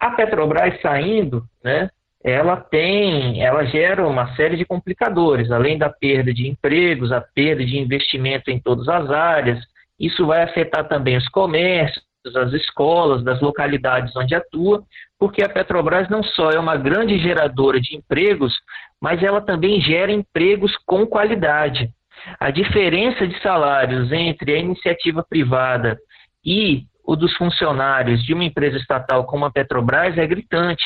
a 0.00 0.12
Petrobras 0.12 0.80
saindo, 0.80 1.42
né? 1.62 1.90
Ela 2.22 2.56
tem, 2.56 3.40
ela 3.42 3.64
gera 3.64 4.06
uma 4.06 4.34
série 4.34 4.56
de 4.56 4.64
complicadores, 4.64 5.50
além 5.50 5.78
da 5.78 5.88
perda 5.88 6.34
de 6.34 6.48
empregos, 6.48 7.12
a 7.12 7.20
perda 7.20 7.64
de 7.64 7.78
investimento 7.78 8.50
em 8.50 8.60
todas 8.60 8.88
as 8.88 9.08
áreas, 9.10 9.60
isso 9.98 10.26
vai 10.26 10.42
afetar 10.42 10.86
também 10.88 11.16
os 11.16 11.28
comércios, 11.28 12.04
as 12.36 12.52
escolas, 12.52 13.24
das 13.24 13.40
localidades 13.40 14.14
onde 14.16 14.34
atua, 14.34 14.82
porque 15.18 15.42
a 15.42 15.48
Petrobras 15.48 16.08
não 16.08 16.22
só 16.22 16.50
é 16.50 16.58
uma 16.58 16.76
grande 16.76 17.18
geradora 17.18 17.80
de 17.80 17.96
empregos, 17.96 18.54
mas 19.00 19.22
ela 19.22 19.40
também 19.40 19.80
gera 19.80 20.12
empregos 20.12 20.76
com 20.86 21.06
qualidade. 21.06 21.90
A 22.38 22.50
diferença 22.50 23.26
de 23.26 23.40
salários 23.40 24.12
entre 24.12 24.54
a 24.54 24.58
iniciativa 24.58 25.24
privada 25.28 25.98
e 26.44 26.84
o 27.04 27.16
dos 27.16 27.34
funcionários 27.36 28.22
de 28.24 28.34
uma 28.34 28.44
empresa 28.44 28.76
estatal 28.76 29.24
como 29.24 29.44
a 29.44 29.50
Petrobras 29.50 30.18
é 30.18 30.26
gritante. 30.26 30.84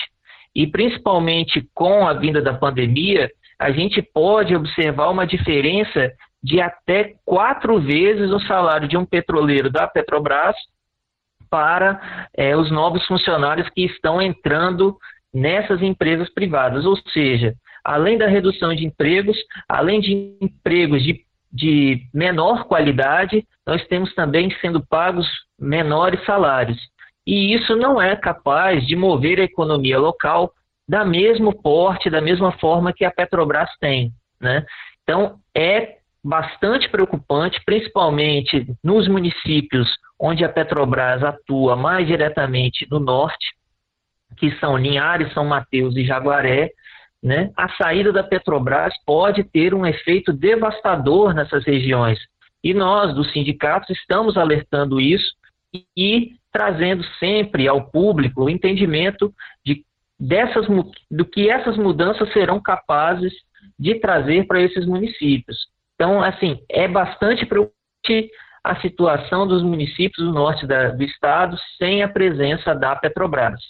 E 0.54 0.66
principalmente 0.66 1.66
com 1.74 2.06
a 2.06 2.12
vinda 2.12 2.42
da 2.42 2.54
pandemia, 2.54 3.30
a 3.58 3.70
gente 3.70 4.02
pode 4.02 4.54
observar 4.54 5.10
uma 5.10 5.26
diferença 5.26 6.12
de 6.42 6.60
até 6.60 7.14
quatro 7.24 7.80
vezes 7.80 8.30
o 8.30 8.40
salário 8.40 8.88
de 8.88 8.96
um 8.96 9.04
petroleiro 9.04 9.70
da 9.70 9.86
Petrobras 9.86 10.56
para 11.48 12.28
é, 12.34 12.56
os 12.56 12.70
novos 12.70 13.06
funcionários 13.06 13.68
que 13.70 13.84
estão 13.84 14.20
entrando 14.20 14.96
nessas 15.32 15.80
empresas 15.82 16.28
privadas. 16.32 16.84
Ou 16.84 16.96
seja, 17.12 17.54
além 17.84 18.18
da 18.18 18.26
redução 18.26 18.74
de 18.74 18.84
empregos, 18.84 19.36
além 19.68 20.00
de 20.00 20.36
empregos 20.40 21.02
de, 21.02 21.20
de 21.52 22.06
menor 22.12 22.64
qualidade, 22.64 23.46
nós 23.66 23.86
temos 23.86 24.14
também 24.14 24.50
sendo 24.60 24.84
pagos 24.84 25.26
menores 25.58 26.24
salários. 26.24 26.78
E 27.26 27.54
isso 27.54 27.76
não 27.76 28.00
é 28.00 28.16
capaz 28.16 28.86
de 28.86 28.96
mover 28.96 29.40
a 29.40 29.44
economia 29.44 29.98
local 29.98 30.52
da 30.88 31.04
mesmo 31.04 31.54
porte, 31.62 32.10
da 32.10 32.20
mesma 32.20 32.52
forma 32.58 32.92
que 32.92 33.04
a 33.04 33.10
Petrobras 33.10 33.70
tem. 33.80 34.12
Né? 34.40 34.64
Então, 35.02 35.38
é 35.56 35.98
bastante 36.24 36.88
preocupante, 36.88 37.60
principalmente 37.64 38.66
nos 38.82 39.08
municípios 39.08 39.88
onde 40.18 40.44
a 40.44 40.48
Petrobras 40.48 41.22
atua 41.22 41.74
mais 41.74 42.06
diretamente 42.06 42.86
no 42.90 43.00
norte, 43.00 43.54
que 44.36 44.56
são 44.58 44.76
Linhares, 44.76 45.32
São 45.32 45.44
Mateus 45.44 45.96
e 45.96 46.04
Jaguaré, 46.04 46.70
né? 47.22 47.52
A 47.56 47.68
saída 47.76 48.12
da 48.12 48.22
Petrobras 48.22 48.92
pode 49.04 49.44
ter 49.44 49.74
um 49.74 49.86
efeito 49.86 50.32
devastador 50.32 51.34
nessas 51.34 51.64
regiões. 51.64 52.18
E 52.64 52.72
nós, 52.72 53.14
dos 53.14 53.32
sindicatos, 53.32 53.90
estamos 53.90 54.36
alertando 54.36 55.00
isso 55.00 55.34
e 55.96 56.32
trazendo 56.52 57.02
sempre 57.18 57.66
ao 57.66 57.90
público 57.90 58.44
o 58.44 58.50
entendimento 58.50 59.32
de 59.64 59.84
dessas, 60.18 60.66
do 61.10 61.24
que 61.24 61.50
essas 61.50 61.76
mudanças 61.76 62.32
serão 62.32 62.60
capazes 62.60 63.32
de 63.78 63.96
trazer 63.96 64.46
para 64.46 64.60
esses 64.60 64.86
municípios. 64.86 65.66
Então, 65.94 66.22
assim, 66.22 66.60
é 66.68 66.86
bastante 66.86 67.44
preocupante 67.44 68.30
a 68.62 68.80
situação 68.80 69.46
dos 69.46 69.62
municípios 69.62 70.24
do 70.24 70.32
norte 70.32 70.66
da, 70.66 70.90
do 70.90 71.02
estado 71.02 71.56
sem 71.78 72.02
a 72.02 72.08
presença 72.08 72.74
da 72.74 72.94
Petrobras. 72.94 73.60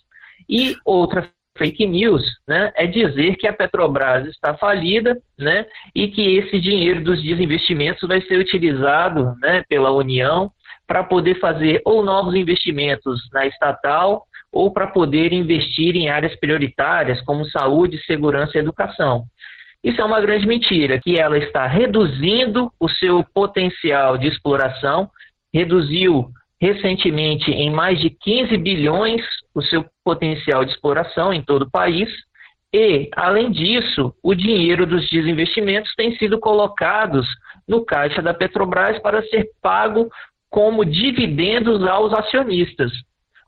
E 0.49 0.77
outra 0.85 1.31
fake 1.57 1.87
news 1.87 2.23
né, 2.47 2.73
é 2.77 2.87
dizer 2.87 3.37
que 3.37 3.47
a 3.47 3.53
Petrobras 3.53 4.27
está 4.27 4.55
falida 4.55 5.19
né, 5.39 5.67
e 5.95 6.09
que 6.09 6.37
esse 6.37 6.61
dinheiro 6.61 7.03
dos 7.03 7.23
desinvestimentos 7.23 8.07
vai 8.09 8.21
ser 8.23 8.39
utilizado 8.39 9.35
né, 9.41 9.63
pela 9.69 9.91
União 9.91 10.51
para 10.93 11.05
poder 11.05 11.41
fazer 11.41 11.81
ou 11.87 12.05
novos 12.05 12.35
investimentos 12.35 13.19
na 13.33 13.47
estatal 13.47 14.27
ou 14.53 14.71
para 14.71 14.87
poder 14.87 15.33
investir 15.33 15.97
em 15.97 16.11
áreas 16.11 16.39
prioritárias 16.39 17.19
como 17.23 17.47
saúde, 17.47 18.05
segurança 18.05 18.59
e 18.59 18.61
educação. 18.61 19.25
Isso 19.83 20.03
é 20.03 20.05
uma 20.05 20.21
grande 20.21 20.47
mentira, 20.47 21.01
que 21.01 21.19
ela 21.19 21.39
está 21.39 21.67
reduzindo 21.67 22.71
o 22.79 22.91
seu 22.91 23.25
potencial 23.33 24.19
de 24.19 24.29
exploração, 24.29 25.09
reduziu 25.51 26.29
recentemente 26.61 27.51
em 27.51 27.71
mais 27.71 27.99
de 27.99 28.11
15 28.11 28.55
bilhões 28.59 29.23
o 29.55 29.63
seu 29.63 29.87
potencial 30.05 30.63
de 30.63 30.73
exploração 30.73 31.33
em 31.33 31.41
todo 31.43 31.63
o 31.63 31.71
país, 31.71 32.11
e, 32.75 33.09
além 33.17 33.51
disso, 33.51 34.15
o 34.23 34.35
dinheiro 34.35 34.85
dos 34.85 35.09
desinvestimentos 35.09 35.95
tem 35.95 36.15
sido 36.17 36.39
colocados 36.39 37.27
no 37.67 37.83
caixa 37.83 38.21
da 38.21 38.35
Petrobras 38.35 38.99
para 39.01 39.23
ser 39.29 39.49
pago 39.63 40.11
como 40.53 40.85
dividendos 40.85 41.83
aos 41.83 42.13
acionistas. 42.13 42.93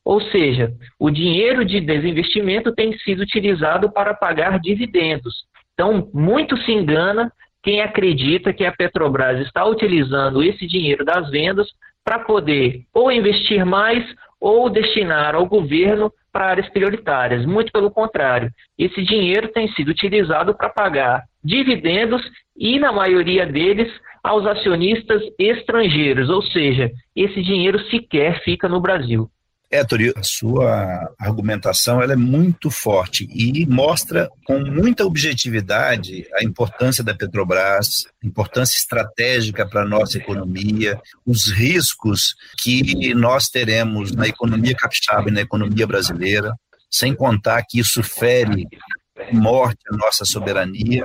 Ou 0.02 0.22
seja, 0.22 0.72
o 0.98 1.10
dinheiro 1.10 1.62
de 1.62 1.78
desinvestimento 1.80 2.74
tem 2.74 2.96
sido 2.98 3.20
utilizado 3.20 3.92
para 3.92 4.14
pagar 4.14 4.58
dividendos. 4.58 5.44
Então, 5.74 6.08
muito 6.14 6.56
se 6.62 6.72
engana 6.72 7.30
quem 7.62 7.82
acredita 7.82 8.54
que 8.54 8.64
a 8.64 8.72
Petrobras 8.72 9.38
está 9.46 9.66
utilizando 9.66 10.42
esse 10.42 10.66
dinheiro 10.66 11.04
das 11.04 11.30
vendas 11.30 11.68
para 12.02 12.20
poder 12.20 12.82
ou 12.92 13.12
investir 13.12 13.64
mais 13.66 14.02
ou 14.40 14.70
destinar 14.70 15.34
ao 15.34 15.46
governo 15.46 16.10
para 16.32 16.46
áreas 16.46 16.68
prioritárias. 16.70 17.44
Muito 17.44 17.70
pelo 17.70 17.90
contrário, 17.90 18.50
esse 18.78 19.02
dinheiro 19.02 19.48
tem 19.48 19.68
sido 19.72 19.88
utilizado 19.88 20.54
para 20.54 20.70
pagar 20.70 21.22
dividendos 21.42 22.22
e, 22.56 22.78
na 22.78 22.92
maioria 22.92 23.46
deles, 23.46 23.90
aos 24.24 24.46
acionistas 24.46 25.22
estrangeiros, 25.38 26.30
ou 26.30 26.42
seja, 26.42 26.90
esse 27.14 27.42
dinheiro 27.42 27.78
sequer 27.90 28.42
fica 28.42 28.66
no 28.66 28.80
Brasil. 28.80 29.30
Héctor, 29.70 30.00
a 30.16 30.22
sua 30.22 31.12
argumentação 31.18 32.00
ela 32.00 32.12
é 32.12 32.16
muito 32.16 32.70
forte 32.70 33.28
e 33.34 33.66
mostra 33.66 34.30
com 34.44 34.60
muita 34.60 35.04
objetividade 35.04 36.26
a 36.38 36.44
importância 36.44 37.02
da 37.02 37.12
Petrobras, 37.12 38.06
a 38.22 38.26
importância 38.26 38.78
estratégica 38.78 39.68
para 39.68 39.82
a 39.82 39.88
nossa 39.88 40.16
economia, 40.16 40.98
os 41.26 41.50
riscos 41.50 42.34
que 42.62 43.12
nós 43.14 43.48
teremos 43.48 44.12
na 44.12 44.28
economia 44.28 44.76
capixaba 44.76 45.28
e 45.28 45.32
na 45.32 45.40
economia 45.40 45.86
brasileira, 45.86 46.54
sem 46.88 47.14
contar 47.14 47.64
que 47.68 47.80
isso 47.80 48.00
fere 48.02 48.68
morte 49.32 49.80
a 49.90 49.96
nossa 49.96 50.24
soberania. 50.24 51.04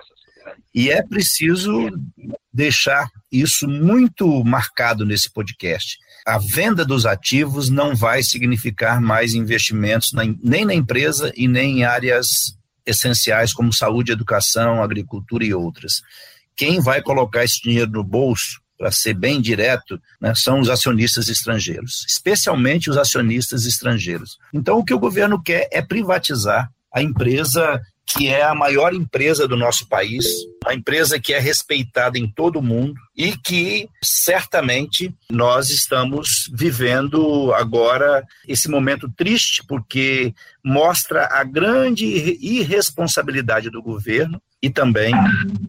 E 0.73 0.91
é 0.91 1.01
preciso 1.01 1.89
deixar 2.51 3.09
isso 3.31 3.67
muito 3.67 4.43
marcado 4.43 5.05
nesse 5.05 5.31
podcast 5.31 5.97
a 6.29 6.37
venda 6.37 6.85
dos 6.85 7.07
ativos 7.07 7.69
não 7.69 7.95
vai 7.95 8.21
significar 8.21 9.01
mais 9.01 9.33
investimentos 9.33 10.11
nem 10.43 10.63
na 10.63 10.73
empresa 10.73 11.31
e 11.35 11.47
nem 11.47 11.79
em 11.79 11.83
áreas 11.83 12.55
essenciais 12.85 13.51
como 13.51 13.73
saúde, 13.73 14.11
educação, 14.11 14.81
agricultura 14.81 15.43
e 15.43 15.53
outras. 15.53 16.01
Quem 16.55 16.79
vai 16.81 17.01
colocar 17.01 17.43
esse 17.43 17.61
dinheiro 17.61 17.91
no 17.91 18.03
bolso, 18.03 18.61
para 18.77 18.91
ser 18.91 19.13
bem 19.13 19.41
direto, 19.41 19.99
né, 20.21 20.33
são 20.35 20.59
os 20.59 20.69
acionistas 20.69 21.27
estrangeiros, 21.27 22.05
especialmente 22.07 22.89
os 22.89 22.97
acionistas 22.97 23.65
estrangeiros. 23.65 24.37
Então, 24.53 24.77
o 24.77 24.85
que 24.85 24.93
o 24.93 24.99
governo 24.99 25.41
quer 25.41 25.67
é 25.71 25.81
privatizar 25.81 26.71
a 26.93 27.01
empresa 27.01 27.81
que 28.15 28.27
é 28.27 28.41
a 28.43 28.55
maior 28.55 28.93
empresa 28.93 29.47
do 29.47 29.55
nosso 29.55 29.87
país, 29.87 30.25
a 30.65 30.73
empresa 30.73 31.19
que 31.19 31.33
é 31.33 31.39
respeitada 31.39 32.17
em 32.17 32.27
todo 32.27 32.57
o 32.57 32.63
mundo 32.63 32.95
e 33.15 33.37
que 33.37 33.87
certamente 34.03 35.13
nós 35.31 35.69
estamos 35.69 36.49
vivendo 36.53 37.53
agora 37.53 38.25
esse 38.47 38.67
momento 38.67 39.11
triste 39.15 39.63
porque 39.67 40.33
mostra 40.63 41.27
a 41.31 41.43
grande 41.43 42.05
irresponsabilidade 42.41 43.69
do 43.69 43.81
governo 43.81 44.41
e 44.61 44.69
também 44.69 45.13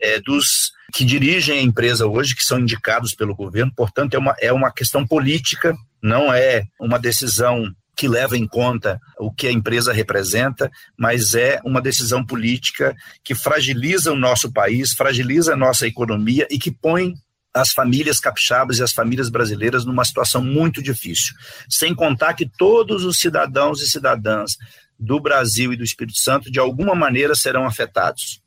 é, 0.00 0.20
dos 0.20 0.72
que 0.92 1.04
dirigem 1.04 1.58
a 1.58 1.62
empresa 1.62 2.06
hoje, 2.06 2.34
que 2.34 2.44
são 2.44 2.58
indicados 2.58 3.14
pelo 3.14 3.34
governo. 3.34 3.72
Portanto, 3.76 4.14
é 4.14 4.18
uma, 4.18 4.34
é 4.40 4.52
uma 4.52 4.72
questão 4.72 5.06
política, 5.06 5.76
não 6.02 6.32
é 6.32 6.64
uma 6.80 6.98
decisão 6.98 7.72
que 8.00 8.08
leva 8.08 8.34
em 8.34 8.48
conta 8.48 8.98
o 9.18 9.30
que 9.30 9.46
a 9.46 9.52
empresa 9.52 9.92
representa, 9.92 10.70
mas 10.96 11.34
é 11.34 11.60
uma 11.66 11.82
decisão 11.82 12.24
política 12.24 12.96
que 13.22 13.34
fragiliza 13.34 14.10
o 14.10 14.16
nosso 14.16 14.50
país, 14.50 14.92
fragiliza 14.92 15.52
a 15.52 15.56
nossa 15.56 15.86
economia 15.86 16.48
e 16.50 16.58
que 16.58 16.70
põe 16.70 17.12
as 17.52 17.72
famílias 17.72 18.18
capixabas 18.18 18.78
e 18.78 18.82
as 18.82 18.94
famílias 18.94 19.28
brasileiras 19.28 19.84
numa 19.84 20.02
situação 20.02 20.42
muito 20.42 20.82
difícil. 20.82 21.34
Sem 21.68 21.94
contar 21.94 22.32
que 22.32 22.48
todos 22.48 23.04
os 23.04 23.18
cidadãos 23.18 23.82
e 23.82 23.86
cidadãs 23.90 24.52
do 24.98 25.20
Brasil 25.20 25.70
e 25.74 25.76
do 25.76 25.84
Espírito 25.84 26.18
Santo, 26.18 26.50
de 26.50 26.58
alguma 26.58 26.94
maneira, 26.94 27.34
serão 27.34 27.66
afetados, 27.66 28.40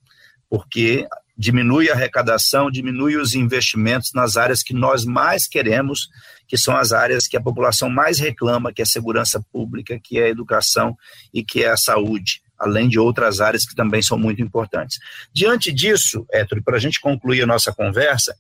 porque 0.49 1.07
diminui 1.38 1.89
a 1.89 1.93
arrecadação, 1.93 2.69
diminui 2.69 3.17
os 3.17 3.34
investimentos 3.34 4.12
nas 4.13 4.38
áreas 4.38 4.62
que 4.62 4.74
nós 4.74 5.04
mais 5.06 5.48
queremos, 5.48 6.08
que 6.48 6.58
são 6.58 6.76
as 6.76 6.91
áreas 6.91 7.28
que 7.28 7.36
a 7.36 7.41
população 7.41 7.89
mais 7.89 8.19
reclama, 8.19 8.72
que 8.72 8.82
é 8.82 8.84
a 8.84 8.88
segurança 8.88 9.43
pública, 9.52 10.00
que 10.02 10.19
é 10.19 10.26
a 10.26 10.30
educação 10.30 10.96
e 11.34 11.43
que 11.43 11.63
é 11.63 11.69
a 11.69 11.78
saúde, 11.78 12.41
além 12.60 12.88
de 12.88 13.00
outras 13.00 13.41
áreas 13.41 13.65
que 13.65 13.76
também 13.76 14.02
são 14.02 14.17
muito 14.17 14.41
importantes. 14.41 15.00
Diante 15.34 15.72
disso, 15.72 16.26
Héctor, 16.32 16.62
para 16.63 16.78
a 16.78 16.80
gente 16.80 17.02
concluir 17.02 17.41
a 17.41 17.48
nossa 17.48 17.74
conversa, 17.74 18.36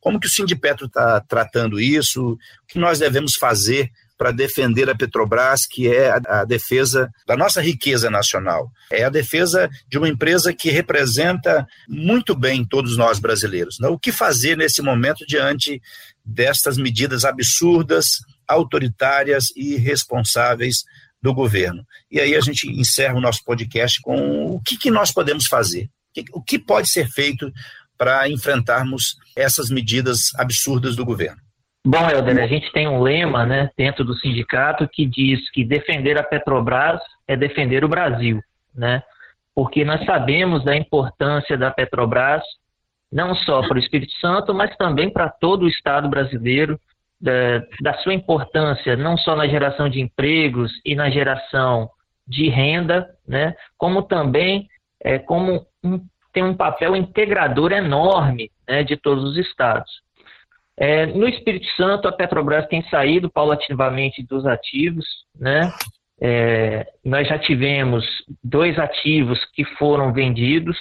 como 0.00 0.20
que 0.20 0.28
o 0.28 0.30
Sindipetro 0.30 0.86
está 0.86 1.20
tratando 1.20 1.80
isso? 1.80 2.34
O 2.34 2.38
que 2.68 2.78
nós 2.78 3.00
devemos 3.00 3.34
fazer 3.34 3.90
para 4.16 4.30
defender 4.30 4.88
a 4.88 4.94
Petrobras, 4.94 5.66
que 5.66 5.88
é 5.88 6.10
a, 6.10 6.20
a, 6.40 6.44
defesa 6.44 7.10
da 7.26 7.36
nossa 7.36 7.60
riqueza 7.60 8.10
nacional. 8.10 8.70
É 8.90 9.04
a 9.04 9.10
defesa 9.10 9.68
de 9.88 9.98
uma 9.98 10.08
empresa 10.08 10.52
que 10.54 10.70
representa 10.70 11.66
muito 11.88 12.34
bem 12.34 12.64
todos 12.64 12.96
nós 12.96 13.18
brasileiros. 13.18 13.76
Né? 13.78 13.88
O 13.88 13.98
que 13.98 14.10
fazer 14.10 14.56
nesse 14.56 14.80
momento 14.80 15.26
diante 15.26 15.80
destas 16.24 16.78
medidas 16.78 17.24
absurdas, 17.24 18.18
autoritárias 18.48 19.46
e 19.54 19.74
irresponsáveis 19.74 20.84
do 21.20 21.34
governo? 21.34 21.84
E 22.10 22.18
aí 22.20 22.34
a 22.34 22.40
gente 22.40 22.68
encerra 22.68 23.14
o 23.14 23.20
nosso 23.20 23.44
podcast 23.44 24.00
com 24.00 24.46
o 24.46 24.60
que, 24.60 24.78
que 24.78 24.90
nós 24.90 25.12
podemos 25.12 25.46
fazer? 25.46 25.88
O 26.32 26.42
que 26.42 26.58
pode 26.58 26.90
ser 26.90 27.08
feito 27.10 27.52
para 27.98 28.28
enfrentarmos 28.28 29.16
essas 29.36 29.68
medidas 29.68 30.34
absurdas 30.36 30.96
do 30.96 31.04
governo? 31.04 31.45
Bom, 31.88 32.10
Helder, 32.10 32.42
a 32.42 32.48
gente 32.48 32.72
tem 32.72 32.88
um 32.88 33.00
lema 33.00 33.46
né, 33.46 33.70
dentro 33.76 34.04
do 34.04 34.16
sindicato 34.16 34.88
que 34.88 35.06
diz 35.06 35.48
que 35.52 35.64
defender 35.64 36.18
a 36.18 36.22
Petrobras 36.24 37.00
é 37.28 37.36
defender 37.36 37.84
o 37.84 37.88
Brasil, 37.88 38.42
né? 38.74 39.04
porque 39.54 39.84
nós 39.84 40.04
sabemos 40.04 40.64
da 40.64 40.74
importância 40.74 41.56
da 41.56 41.70
Petrobras, 41.70 42.42
não 43.12 43.36
só 43.36 43.62
para 43.68 43.76
o 43.76 43.78
Espírito 43.78 44.12
Santo, 44.14 44.52
mas 44.52 44.76
também 44.76 45.08
para 45.08 45.28
todo 45.28 45.62
o 45.62 45.68
Estado 45.68 46.08
brasileiro, 46.08 46.76
da, 47.20 47.62
da 47.80 47.94
sua 47.98 48.14
importância 48.14 48.96
não 48.96 49.16
só 49.16 49.36
na 49.36 49.46
geração 49.46 49.88
de 49.88 50.00
empregos 50.00 50.72
e 50.84 50.96
na 50.96 51.08
geração 51.08 51.88
de 52.26 52.48
renda, 52.48 53.08
né, 53.28 53.54
como 53.78 54.02
também 54.02 54.66
é, 55.00 55.20
como 55.20 55.64
um, 55.84 56.04
tem 56.32 56.42
um 56.42 56.56
papel 56.56 56.96
integrador 56.96 57.70
enorme 57.70 58.50
né, 58.68 58.82
de 58.82 58.96
todos 58.96 59.22
os 59.22 59.36
estados. 59.36 60.04
É, 60.78 61.06
no 61.06 61.26
Espírito 61.26 61.66
Santo, 61.76 62.06
a 62.06 62.12
Petrobras 62.12 62.66
tem 62.68 62.82
saído 62.88 63.30
paulatinamente 63.30 64.22
dos 64.22 64.44
ativos, 64.46 65.06
né? 65.34 65.72
É, 66.20 66.86
nós 67.04 67.28
já 67.28 67.38
tivemos 67.38 68.04
dois 68.42 68.78
ativos 68.78 69.42
que 69.54 69.64
foram 69.64 70.12
vendidos, 70.12 70.76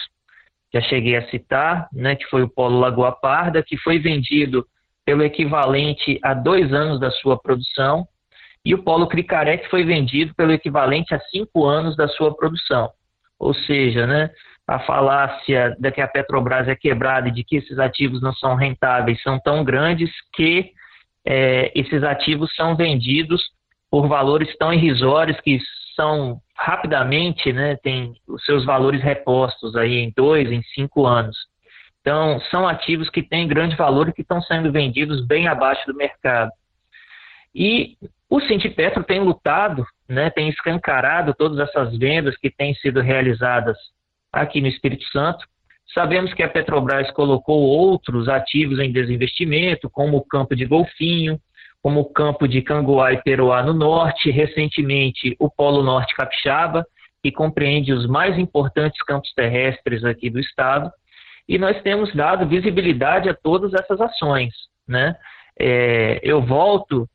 já 0.73 0.81
cheguei 0.81 1.15
a 1.15 1.29
citar, 1.29 1.88
né, 1.93 2.15
que 2.15 2.25
foi 2.25 2.43
o 2.43 2.49
Polo 2.49 2.79
Lagoa 2.79 3.12
Parda, 3.12 3.63
que 3.63 3.77
foi 3.77 3.99
vendido 3.99 4.65
pelo 5.05 5.23
equivalente 5.23 6.19
a 6.23 6.34
dois 6.34 6.73
anos 6.73 6.99
da 6.99 7.12
sua 7.12 7.38
produção, 7.38 8.08
e 8.63 8.73
o 8.73 8.81
Polo 8.81 9.08
Cricaré, 9.08 9.58
que 9.58 9.69
foi 9.69 9.84
vendido 9.84 10.34
pelo 10.36 10.51
equivalente 10.51 11.13
a 11.13 11.19
cinco 11.19 11.65
anos 11.65 11.95
da 11.95 12.08
sua 12.08 12.36
produção. 12.36 12.89
Ou 13.38 13.53
seja, 13.53 14.08
né, 14.08 14.31
a 14.67 14.80
falácia 14.80 15.75
de 15.80 15.91
que 15.91 16.01
a 16.01 16.08
Petrobras 16.08 16.67
é 16.67 16.75
quebrada 16.75 17.28
e 17.28 17.32
de 17.32 17.43
que 17.43 17.58
esses 17.58 17.78
ativos 17.78 18.21
não 18.21 18.34
são 18.34 18.56
rentáveis 18.56 19.21
são 19.21 19.39
tão 19.39 19.63
grandes 19.63 20.10
que 20.34 20.71
é, 21.25 21.71
esses 21.75 22.04
ativos 22.04 22.54
são 22.56 22.75
vendidos 22.75 23.41
por 23.89 24.08
valores 24.08 24.56
tão 24.58 24.73
irrisórios 24.73 25.39
que 25.41 25.60
são 25.95 26.39
rapidamente, 26.58 27.51
né, 27.54 27.75
tem 27.78 28.13
os 28.28 28.43
seus 28.43 28.65
valores 28.65 29.01
repostos 29.01 29.75
aí 29.75 29.95
em 29.95 30.13
dois, 30.15 30.51
em 30.51 30.62
cinco 30.73 31.06
anos. 31.06 31.38
Então, 32.01 32.39
são 32.51 32.67
ativos 32.67 33.10
que 33.10 33.23
têm 33.23 33.47
grande 33.47 33.75
valor 33.75 34.10
e 34.10 34.13
que 34.13 34.21
estão 34.21 34.41
sendo 34.41 34.71
vendidos 34.71 35.25
bem 35.25 35.47
abaixo 35.47 35.86
do 35.88 35.95
mercado. 35.95 36.51
E 37.54 37.97
o 38.30 38.39
Sintipetro 38.41 39.04
tem 39.04 39.19
lutado, 39.19 39.86
né, 40.08 40.30
tem 40.30 40.49
escancarado 40.49 41.34
todas 41.34 41.58
essas 41.60 41.97
vendas 41.97 42.38
que 42.38 42.49
têm 42.49 42.73
sido 42.75 43.01
realizadas 43.01 43.78
aqui 44.35 44.59
no 44.61 44.67
Espírito 44.67 45.05
Santo. 45.11 45.45
Sabemos 45.93 46.33
que 46.33 46.43
a 46.43 46.49
Petrobras 46.49 47.09
colocou 47.11 47.61
outros 47.61 48.27
ativos 48.27 48.79
em 48.79 48.91
desinvestimento, 48.91 49.89
como 49.89 50.17
o 50.17 50.25
campo 50.25 50.55
de 50.55 50.65
golfinho, 50.65 51.39
como 51.81 52.01
o 52.01 52.11
campo 52.11 52.47
de 52.47 52.61
Cangoá 52.61 53.13
e 53.13 53.21
Peroá 53.21 53.63
no 53.63 53.73
norte, 53.73 54.29
recentemente 54.29 55.35
o 55.39 55.49
Polo 55.49 55.83
Norte 55.83 56.15
Capixaba, 56.15 56.85
que 57.23 57.31
compreende 57.31 57.93
os 57.93 58.07
mais 58.07 58.37
importantes 58.37 59.01
campos 59.03 59.31
terrestres 59.33 60.03
aqui 60.03 60.29
do 60.29 60.39
estado, 60.39 60.91
e 61.47 61.57
nós 61.57 61.81
temos 61.81 62.13
dado 62.13 62.47
visibilidade 62.47 63.29
a 63.29 63.33
todas 63.33 63.73
essas 63.73 64.01
ações. 64.01 64.53
Né? 64.87 65.15
É, 65.57 66.19
eu 66.23 66.41
volto 66.41 67.07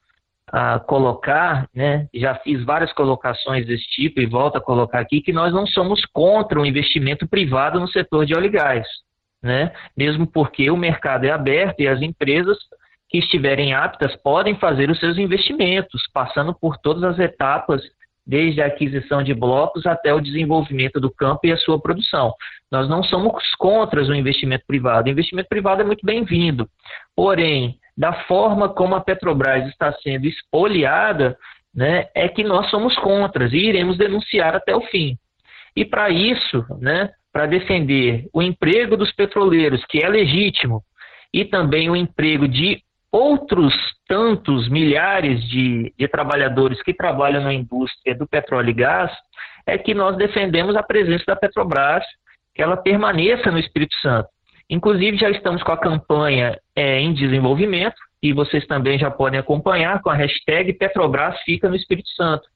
a 0.53 0.81
colocar, 0.81 1.69
né, 1.75 2.09
já 2.15 2.35
fiz 2.37 2.65
várias 2.65 2.93
colocações 2.93 3.67
desse 3.67 3.87
tipo 3.87 4.21
e 4.21 4.27
volto 4.27 4.57
a 4.57 4.61
colocar 4.61 4.99
aqui, 4.99 5.21
que 5.21 5.33
nós 5.33 5.53
não 5.53 5.67
somos 5.67 6.05
contra 6.13 6.61
o 6.61 6.67
investimento 6.67 7.29
privado 7.29 7.79
no 7.79 7.89
setor 7.89 8.27
de 8.27 8.35
óleo 8.35 8.47
e 8.47 8.51
gás, 8.51 8.87
né? 9.43 9.73
mesmo 9.97 10.27
porque 10.27 10.71
o 10.71 10.77
mercado 10.77 11.25
é 11.25 11.31
aberto 11.31 11.81
e 11.81 11.89
as 11.89 12.03
empresas 12.03 12.59
que 13.09 13.19
estiverem 13.19 13.75
aptas 13.75 14.15
podem 14.17 14.57
fazer 14.57 14.91
os 14.91 14.99
seus 14.99 15.19
investimentos, 15.19 16.03
passando 16.13 16.55
por 16.55 16.77
todas 16.79 17.03
as 17.05 17.19
etapas, 17.19 17.83
desde 18.27 18.63
a 18.63 18.67
aquisição 18.67 19.23
de 19.23 19.35
blocos 19.35 19.87
até 19.87 20.15
o 20.15 20.21
desenvolvimento 20.21 21.01
do 21.01 21.11
campo 21.11 21.41
e 21.45 21.53
a 21.53 21.57
sua 21.57 21.81
produção. 21.81 22.33
Nós 22.71 22.89
não 22.89 23.03
somos 23.03 23.43
contra 23.59 24.01
o 24.01 24.15
investimento 24.15 24.65
privado. 24.67 25.09
O 25.09 25.11
investimento 25.11 25.49
privado 25.49 25.83
é 25.83 25.85
muito 25.85 26.07
bem-vindo. 26.07 26.69
Porém, 27.17 27.81
da 28.01 28.15
forma 28.25 28.71
como 28.71 28.95
a 28.95 29.01
Petrobras 29.03 29.69
está 29.69 29.93
sendo 30.03 30.25
espoliada, 30.25 31.37
né, 31.73 32.07
é 32.15 32.31
que 32.31 32.43
nós 32.43 32.71
somos 32.71 32.97
contra 32.97 33.47
e 33.47 33.69
iremos 33.69 33.99
denunciar 33.99 34.57
até 34.57 34.75
o 34.75 34.81
fim. 34.87 35.19
E 35.77 35.85
para 35.85 36.09
isso, 36.09 36.65
né, 36.81 37.11
para 37.31 37.45
defender 37.45 38.27
o 38.33 38.41
emprego 38.41 38.97
dos 38.97 39.13
petroleiros, 39.13 39.85
que 39.85 40.03
é 40.03 40.09
legítimo, 40.09 40.83
e 41.31 41.45
também 41.45 41.91
o 41.91 41.95
emprego 41.95 42.49
de 42.49 42.83
outros 43.13 43.75
tantos 44.09 44.67
milhares 44.71 45.45
de, 45.51 45.93
de 45.99 46.09
trabalhadores 46.09 46.83
que 46.83 46.95
trabalham 46.95 47.43
na 47.43 47.53
indústria 47.53 48.17
do 48.17 48.27
petróleo 48.27 48.71
e 48.71 48.73
gás, 48.73 49.13
é 49.67 49.77
que 49.77 49.93
nós 49.93 50.17
defendemos 50.17 50.75
a 50.75 50.83
presença 50.83 51.25
da 51.27 51.37
Petrobras, 51.37 52.05
que 52.55 52.63
ela 52.63 52.79
permaneça 52.79 53.51
no 53.51 53.59
Espírito 53.59 53.95
Santo. 54.01 54.31
Inclusive, 54.71 55.17
já 55.17 55.29
estamos 55.29 55.65
com 55.65 55.73
a 55.73 55.77
campanha 55.77 56.57
é, 56.77 57.01
em 57.01 57.13
desenvolvimento, 57.13 57.97
e 58.23 58.33
vocês 58.33 58.65
também 58.67 58.97
já 58.97 59.11
podem 59.11 59.41
acompanhar 59.41 60.01
com 60.01 60.11
a 60.11 60.15
hashtag 60.15 60.73
Petrobras 60.75 61.41
fica 61.41 61.69
no 61.69 61.75
Espírito 61.75 62.09
Santo. 62.11 62.49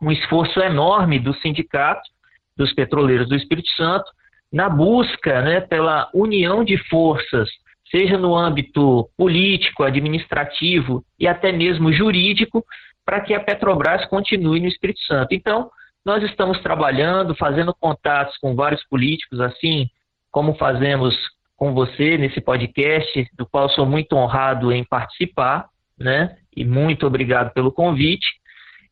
Um 0.00 0.12
esforço 0.12 0.60
enorme 0.60 1.18
do 1.18 1.34
sindicato 1.34 2.08
dos 2.56 2.72
petroleiros 2.72 3.28
do 3.28 3.34
Espírito 3.34 3.68
Santo 3.76 4.04
na 4.52 4.68
busca 4.68 5.42
né, 5.42 5.60
pela 5.60 6.08
união 6.14 6.62
de 6.62 6.76
forças, 6.88 7.48
seja 7.90 8.16
no 8.16 8.36
âmbito 8.36 9.08
político, 9.16 9.82
administrativo 9.82 11.04
e 11.18 11.26
até 11.26 11.50
mesmo 11.50 11.92
jurídico, 11.92 12.64
para 13.04 13.20
que 13.20 13.34
a 13.34 13.40
Petrobras 13.40 14.04
continue 14.06 14.60
no 14.60 14.68
Espírito 14.68 15.00
Santo. 15.00 15.34
Então, 15.34 15.68
nós 16.04 16.22
estamos 16.22 16.60
trabalhando, 16.60 17.34
fazendo 17.34 17.74
contatos 17.74 18.36
com 18.38 18.54
vários 18.54 18.84
políticos, 18.84 19.40
assim 19.40 19.88
como 20.30 20.54
fazemos 20.54 21.16
com 21.60 21.74
você 21.74 22.16
nesse 22.16 22.40
podcast, 22.40 23.28
do 23.36 23.44
qual 23.44 23.68
sou 23.68 23.84
muito 23.84 24.16
honrado 24.16 24.72
em 24.72 24.82
participar, 24.82 25.66
né? 25.98 26.34
E 26.56 26.64
muito 26.64 27.06
obrigado 27.06 27.52
pelo 27.52 27.70
convite. 27.70 28.26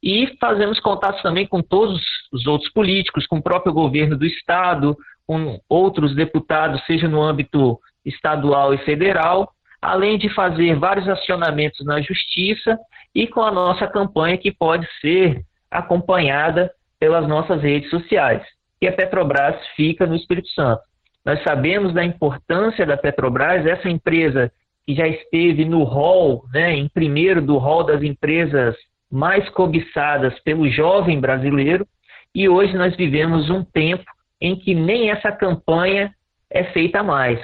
E 0.02 0.36
fazemos 0.38 0.78
contatos 0.78 1.22
também 1.22 1.46
com 1.46 1.62
todos 1.62 1.98
os 2.30 2.46
outros 2.46 2.70
políticos, 2.70 3.26
com 3.26 3.38
o 3.38 3.42
próprio 3.42 3.72
governo 3.72 4.18
do 4.18 4.26
estado, 4.26 4.94
com 5.26 5.58
outros 5.66 6.14
deputados, 6.14 6.84
seja 6.84 7.08
no 7.08 7.22
âmbito 7.22 7.80
estadual 8.04 8.74
e 8.74 8.78
federal, 8.84 9.50
além 9.80 10.18
de 10.18 10.28
fazer 10.28 10.78
vários 10.78 11.08
acionamentos 11.08 11.82
na 11.86 12.02
justiça 12.02 12.78
e 13.14 13.26
com 13.26 13.40
a 13.40 13.50
nossa 13.50 13.86
campanha 13.86 14.36
que 14.36 14.52
pode 14.52 14.86
ser 15.00 15.42
acompanhada 15.70 16.70
pelas 17.00 17.26
nossas 17.26 17.62
redes 17.62 17.88
sociais. 17.88 18.42
E 18.78 18.86
a 18.86 18.92
Petrobras 18.92 19.56
fica 19.74 20.06
no 20.06 20.14
Espírito 20.14 20.50
Santo. 20.50 20.82
Nós 21.28 21.42
sabemos 21.42 21.92
da 21.92 22.02
importância 22.02 22.86
da 22.86 22.96
Petrobras, 22.96 23.66
essa 23.66 23.86
empresa 23.86 24.50
que 24.86 24.94
já 24.94 25.06
esteve 25.06 25.62
no 25.66 25.84
hall, 25.84 26.46
né, 26.54 26.72
em 26.72 26.88
primeiro 26.88 27.42
do 27.42 27.58
hall 27.58 27.84
das 27.84 28.02
empresas 28.02 28.74
mais 29.12 29.46
cobiçadas 29.50 30.40
pelo 30.40 30.66
jovem 30.70 31.20
brasileiro, 31.20 31.86
e 32.34 32.48
hoje 32.48 32.74
nós 32.74 32.96
vivemos 32.96 33.50
um 33.50 33.62
tempo 33.62 34.06
em 34.40 34.56
que 34.56 34.74
nem 34.74 35.10
essa 35.10 35.30
campanha 35.30 36.14
é 36.50 36.64
feita 36.64 37.02
mais, 37.02 37.38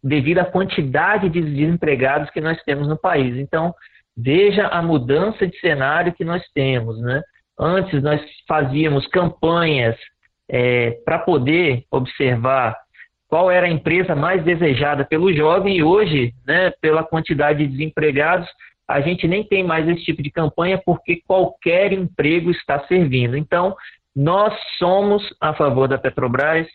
devido 0.00 0.38
à 0.38 0.44
quantidade 0.44 1.28
de 1.28 1.40
desempregados 1.40 2.30
que 2.30 2.40
nós 2.40 2.62
temos 2.62 2.86
no 2.86 2.96
país. 2.96 3.36
Então, 3.36 3.74
veja 4.16 4.68
a 4.68 4.80
mudança 4.80 5.44
de 5.44 5.58
cenário 5.58 6.12
que 6.12 6.24
nós 6.24 6.44
temos. 6.54 7.00
Né? 7.00 7.20
Antes, 7.58 8.00
nós 8.00 8.20
fazíamos 8.46 9.08
campanhas 9.08 9.96
é, 10.48 10.92
para 11.04 11.18
poder 11.18 11.82
observar 11.90 12.76
qual 13.28 13.50
era 13.50 13.66
a 13.66 13.70
empresa 13.70 14.16
mais 14.16 14.42
desejada 14.42 15.04
pelo 15.04 15.32
jovem 15.32 15.76
e 15.76 15.82
hoje, 15.82 16.34
né, 16.46 16.72
pela 16.80 17.04
quantidade 17.04 17.58
de 17.58 17.72
desempregados, 17.72 18.48
a 18.88 19.02
gente 19.02 19.28
nem 19.28 19.44
tem 19.44 19.62
mais 19.62 19.86
esse 19.86 20.02
tipo 20.02 20.22
de 20.22 20.30
campanha 20.30 20.80
porque 20.84 21.22
qualquer 21.26 21.92
emprego 21.92 22.50
está 22.50 22.80
servindo. 22.86 23.36
Então, 23.36 23.76
nós 24.16 24.54
somos 24.78 25.22
a 25.38 25.52
favor 25.52 25.86
da 25.86 25.98
Petrobras, 25.98 26.66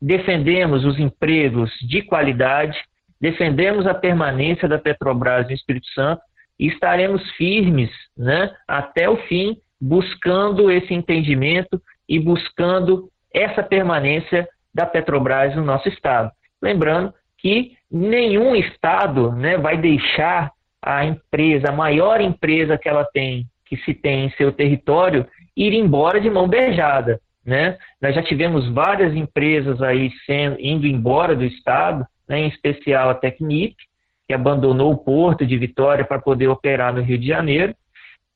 defendemos 0.00 0.84
os 0.84 0.98
empregos 0.98 1.70
de 1.82 2.00
qualidade, 2.00 2.76
defendemos 3.20 3.86
a 3.86 3.94
permanência 3.94 4.66
da 4.66 4.78
Petrobras 4.78 5.46
no 5.46 5.52
Espírito 5.52 5.86
Santo 5.94 6.22
e 6.58 6.68
estaremos 6.68 7.22
firmes 7.32 7.90
né, 8.16 8.50
até 8.66 9.08
o 9.08 9.16
fim, 9.28 9.58
buscando 9.78 10.70
esse 10.70 10.94
entendimento 10.94 11.80
e 12.08 12.18
buscando 12.18 13.10
essa 13.34 13.62
permanência 13.62 14.48
da 14.74 14.86
Petrobras 14.86 15.54
no 15.54 15.64
nosso 15.64 15.88
estado. 15.88 16.30
Lembrando 16.60 17.12
que 17.38 17.72
nenhum 17.90 18.54
estado 18.54 19.32
né, 19.32 19.58
vai 19.58 19.76
deixar 19.76 20.52
a 20.80 21.04
empresa, 21.04 21.68
a 21.68 21.72
maior 21.72 22.20
empresa 22.20 22.78
que 22.78 22.88
ela 22.88 23.04
tem, 23.04 23.46
que 23.66 23.76
se 23.78 23.94
tem 23.94 24.26
em 24.26 24.30
seu 24.30 24.52
território, 24.52 25.26
ir 25.56 25.72
embora 25.74 26.20
de 26.20 26.30
mão 26.30 26.48
beijada. 26.48 27.20
Né? 27.44 27.76
Nós 28.00 28.14
já 28.14 28.22
tivemos 28.22 28.68
várias 28.68 29.14
empresas 29.14 29.82
aí 29.82 30.10
sendo, 30.24 30.56
indo 30.60 30.86
embora 30.86 31.34
do 31.34 31.44
estado, 31.44 32.06
né, 32.28 32.40
em 32.40 32.48
especial 32.48 33.10
a 33.10 33.14
Tecnip, 33.14 33.76
que 34.26 34.32
abandonou 34.32 34.92
o 34.92 34.98
porto 34.98 35.44
de 35.44 35.58
Vitória 35.58 36.04
para 36.04 36.20
poder 36.20 36.48
operar 36.48 36.94
no 36.94 37.02
Rio 37.02 37.18
de 37.18 37.26
Janeiro, 37.26 37.74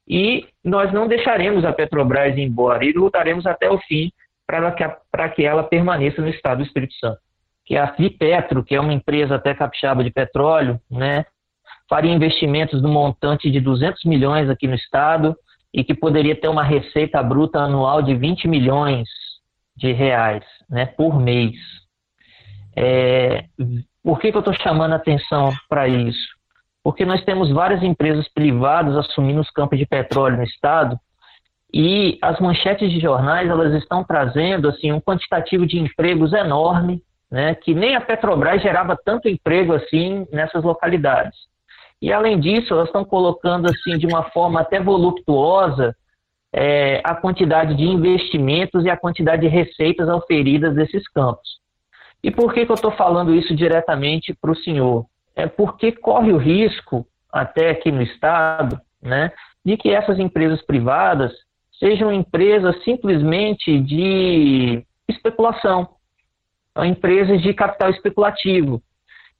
e 0.08 0.46
nós 0.62 0.92
não 0.92 1.08
deixaremos 1.08 1.64
a 1.64 1.72
Petrobras 1.72 2.36
ir 2.36 2.42
embora 2.42 2.84
e 2.84 2.92
lutaremos 2.92 3.46
até 3.46 3.70
o 3.70 3.78
fim 3.78 4.12
para 4.46 4.72
que, 4.72 4.84
que 5.34 5.44
ela 5.44 5.64
permaneça 5.64 6.22
no 6.22 6.28
estado 6.28 6.58
do 6.58 6.64
Espírito 6.64 6.94
Santo. 6.94 7.18
Que 7.64 7.76
a 7.76 7.86
Vipetro, 7.86 8.62
que 8.62 8.74
é 8.74 8.80
uma 8.80 8.92
empresa 8.92 9.34
até 9.34 9.52
capixaba 9.54 10.04
de 10.04 10.10
petróleo, 10.10 10.80
né, 10.90 11.26
faria 11.88 12.12
investimentos 12.12 12.80
no 12.80 12.88
montante 12.88 13.50
de 13.50 13.60
200 13.60 14.04
milhões 14.04 14.48
aqui 14.48 14.68
no 14.68 14.74
estado 14.74 15.36
e 15.74 15.82
que 15.82 15.94
poderia 15.94 16.36
ter 16.36 16.48
uma 16.48 16.62
receita 16.62 17.22
bruta 17.22 17.58
anual 17.58 18.02
de 18.02 18.14
20 18.14 18.48
milhões 18.48 19.08
de 19.76 19.92
reais 19.92 20.44
né, 20.70 20.86
por 20.86 21.20
mês. 21.20 21.56
É, 22.74 23.44
por 24.02 24.20
que, 24.20 24.30
que 24.30 24.36
eu 24.36 24.40
estou 24.40 24.54
chamando 24.54 24.92
a 24.92 24.96
atenção 24.96 25.52
para 25.68 25.88
isso? 25.88 26.36
Porque 26.82 27.04
nós 27.04 27.24
temos 27.24 27.50
várias 27.50 27.82
empresas 27.82 28.28
privadas 28.28 28.96
assumindo 28.96 29.40
os 29.40 29.50
campos 29.50 29.78
de 29.78 29.86
petróleo 29.86 30.36
no 30.36 30.44
estado 30.44 30.98
e 31.72 32.18
as 32.22 32.38
manchetes 32.40 32.90
de 32.90 33.00
jornais 33.00 33.48
elas 33.48 33.74
estão 33.74 34.04
trazendo 34.04 34.68
assim 34.68 34.92
um 34.92 35.00
quantitativo 35.00 35.66
de 35.66 35.78
empregos 35.78 36.32
enorme, 36.32 37.02
né, 37.30 37.54
que 37.54 37.74
nem 37.74 37.96
a 37.96 38.00
Petrobras 38.00 38.62
gerava 38.62 38.96
tanto 39.04 39.28
emprego 39.28 39.74
assim 39.74 40.26
nessas 40.32 40.62
localidades. 40.62 41.36
E 42.00 42.12
além 42.12 42.38
disso, 42.38 42.72
elas 42.72 42.86
estão 42.86 43.04
colocando 43.04 43.66
assim 43.66 43.98
de 43.98 44.06
uma 44.06 44.24
forma 44.30 44.60
até 44.60 44.78
voluptuosa 44.80 45.96
é, 46.52 47.00
a 47.04 47.14
quantidade 47.14 47.74
de 47.74 47.84
investimentos 47.84 48.84
e 48.84 48.90
a 48.90 48.96
quantidade 48.96 49.42
de 49.42 49.48
receitas 49.48 50.08
auferidas 50.08 50.74
desses 50.74 51.08
campos. 51.08 51.58
E 52.22 52.30
por 52.30 52.52
que, 52.52 52.64
que 52.64 52.72
eu 52.72 52.76
estou 52.76 52.92
falando 52.92 53.34
isso 53.34 53.54
diretamente 53.54 54.34
para 54.34 54.50
o 54.50 54.56
senhor? 54.56 55.06
É 55.34 55.46
porque 55.46 55.92
corre 55.92 56.32
o 56.32 56.38
risco, 56.38 57.06
até 57.30 57.70
aqui 57.70 57.90
no 57.90 58.02
Estado, 58.02 58.80
né, 59.02 59.32
de 59.64 59.76
que 59.76 59.90
essas 59.90 60.18
empresas 60.18 60.64
privadas 60.64 61.32
sejam 61.78 62.12
empresas 62.12 62.82
simplesmente 62.84 63.78
de 63.80 64.82
especulação, 65.08 65.88
empresas 66.84 67.40
de 67.42 67.54
capital 67.54 67.90
especulativo, 67.90 68.82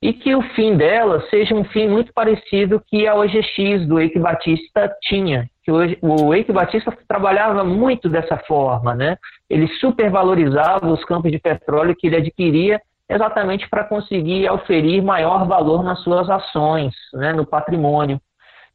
e 0.01 0.12
que 0.12 0.35
o 0.35 0.42
fim 0.55 0.77
delas 0.77 1.29
seja 1.31 1.55
um 1.55 1.64
fim 1.64 1.88
muito 1.88 2.12
parecido 2.12 2.83
que 2.87 3.07
a 3.07 3.14
OGX 3.14 3.87
do 3.87 3.99
Eike 3.99 4.18
Batista 4.18 4.94
tinha, 5.03 5.49
que 5.64 5.70
o 5.72 6.35
Eike 6.35 6.53
Batista 6.53 6.96
trabalhava 7.09 7.64
muito 7.64 8.09
dessa 8.09 8.37
forma, 8.46 8.94
né? 8.94 9.16
Ele 9.49 9.66
supervalorizava 9.81 10.87
os 10.87 11.05
campos 11.05 11.33
de 11.33 11.38
petróleo 11.38 11.96
que 11.99 12.07
ele 12.07 12.16
adquiria 12.16 12.81
exatamente 13.09 13.68
para 13.68 13.85
conseguir 13.85 14.51
oferir 14.51 15.03
maior 15.03 15.46
valor 15.46 15.83
nas 15.83 16.01
suas 16.03 16.29
ações, 16.29 16.94
né, 17.14 17.33
no 17.33 17.46
patrimônio. 17.46 18.20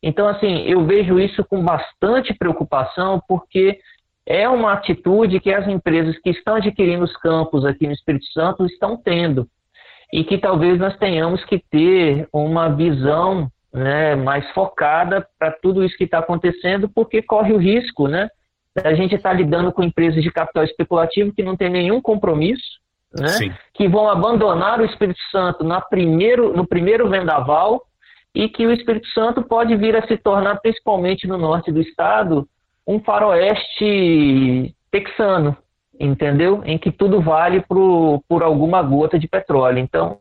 Então, 0.02 0.28
assim, 0.28 0.64
eu 0.64 0.86
vejo 0.86 1.20
isso 1.20 1.44
com 1.46 1.64
bastante 1.64 2.34
preocupação, 2.34 3.22
porque 3.28 3.80
é 4.26 4.48
uma 4.48 4.74
atitude 4.74 5.40
que 5.40 5.54
as 5.54 5.68
empresas 5.68 6.18
que 6.20 6.30
estão 6.30 6.56
adquirindo 6.56 7.04
os 7.04 7.16
campos 7.18 7.66
aqui 7.66 7.86
no 7.86 7.94
Espírito 7.94 8.26
Santo 8.28 8.66
estão 8.66 8.98
tendo. 8.98 9.48
E 10.12 10.24
que 10.24 10.38
talvez 10.38 10.80
nós 10.80 10.98
tenhamos 10.98 11.44
que 11.46 11.60
ter 11.70 12.28
uma 12.34 12.70
visão 12.70 13.50
né, 13.74 14.16
mais 14.16 14.50
focada 14.52 15.26
para 15.40 15.52
tudo 15.52 15.84
isso 15.84 15.98
que 15.98 16.04
está 16.04 16.20
acontecendo, 16.20 16.90
porque 16.90 17.22
corre 17.22 17.54
o 17.54 17.58
risco, 17.58 18.08
né? 18.08 18.28
A 18.84 18.94
gente 18.94 19.16
está 19.16 19.32
lidando 19.32 19.72
com 19.72 19.84
empresas 19.84 20.24
de 20.24 20.32
capital 20.32 20.64
especulativo 20.64 21.34
que 21.34 21.44
não 21.44 21.56
tem 21.56 21.70
nenhum 21.70 22.02
compromisso, 22.02 22.80
né? 23.14 23.28
Que 23.74 23.88
vão 23.88 24.10
abandonar 24.10 24.80
o 24.80 24.86
Espírito 24.86 25.20
Santo 25.32 25.64
na 25.64 25.82
primeiro, 25.82 26.56
no 26.56 26.66
primeiro 26.66 27.10
vendaval 27.10 27.82
e 28.34 28.48
que 28.48 28.66
o 28.66 28.72
Espírito 28.72 29.08
Santo 29.10 29.44
pode 29.44 29.76
vir 29.76 29.96
a 29.96 30.08
se 30.08 30.18
tornar, 30.18 30.60
principalmente 30.62 31.28
no 31.28 31.38
norte 31.38 31.72
do 31.72 31.82
estado, 31.82 32.48
um 32.88 33.00
faroeste 33.00 34.74
texano, 34.90 35.56
entendeu? 36.00 36.62
Em 36.66 36.78
que 36.78 36.92
tudo 36.92 37.22
vale 37.22 37.62
pro, 37.62 38.24
por 38.28 38.42
alguma 38.42 38.82
gota 38.82 39.20
de 39.20 39.28
petróleo. 39.28 39.80
Então, 39.80 40.20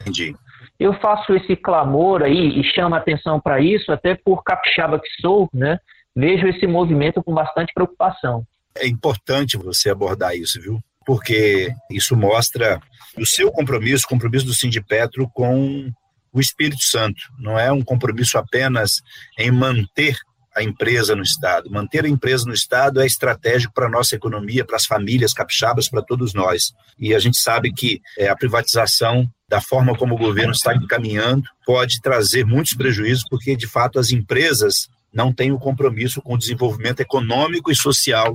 Entendi. 0.00 0.34
eu 0.78 0.94
faço 0.94 1.34
esse 1.34 1.54
clamor 1.54 2.22
aí 2.22 2.60
e 2.60 2.64
chamo 2.64 2.94
a 2.94 2.98
atenção 2.98 3.40
para 3.40 3.60
isso, 3.60 3.92
até 3.92 4.14
por 4.14 4.42
capixaba 4.42 4.98
que 4.98 5.08
sou, 5.20 5.48
né? 5.52 5.78
Vejo 6.16 6.48
esse 6.48 6.66
movimento 6.66 7.22
com 7.22 7.32
bastante 7.32 7.72
preocupação. 7.72 8.44
É 8.76 8.86
importante 8.86 9.56
você 9.56 9.90
abordar 9.90 10.34
isso, 10.34 10.60
viu? 10.60 10.78
Porque 11.06 11.70
isso 11.90 12.16
mostra 12.16 12.80
o 13.16 13.24
seu 13.24 13.50
compromisso, 13.50 14.04
o 14.04 14.08
compromisso 14.08 14.46
do 14.46 14.52
Sindipetro 14.52 15.28
com 15.32 15.90
o 16.32 16.40
Espírito 16.40 16.84
Santo. 16.84 17.20
Não 17.38 17.58
é 17.58 17.72
um 17.72 17.82
compromisso 17.82 18.38
apenas 18.38 19.00
em 19.38 19.50
manter 19.50 20.16
a 20.58 20.62
empresa 20.62 21.14
no 21.14 21.22
Estado. 21.22 21.70
Manter 21.70 22.04
a 22.04 22.08
empresa 22.08 22.44
no 22.46 22.52
Estado 22.52 23.00
é 23.00 23.06
estratégico 23.06 23.72
para 23.72 23.86
a 23.86 23.90
nossa 23.90 24.16
economia, 24.16 24.64
para 24.64 24.76
as 24.76 24.84
famílias 24.84 25.32
capixabas, 25.32 25.88
para 25.88 26.02
todos 26.02 26.34
nós. 26.34 26.72
E 26.98 27.14
a 27.14 27.18
gente 27.18 27.38
sabe 27.38 27.72
que 27.72 28.00
é, 28.18 28.28
a 28.28 28.36
privatização, 28.36 29.26
da 29.48 29.60
forma 29.60 29.96
como 29.96 30.14
o 30.14 30.18
governo 30.18 30.52
está 30.52 30.74
encaminhando, 30.74 31.44
pode 31.64 32.00
trazer 32.02 32.44
muitos 32.44 32.74
prejuízos, 32.74 33.24
porque, 33.30 33.56
de 33.56 33.66
fato, 33.66 33.98
as 33.98 34.10
empresas 34.10 34.88
não 35.12 35.32
têm 35.32 35.52
o 35.52 35.58
compromisso 35.58 36.20
com 36.20 36.34
o 36.34 36.38
desenvolvimento 36.38 37.00
econômico 37.00 37.70
e 37.70 37.74
social 37.74 38.32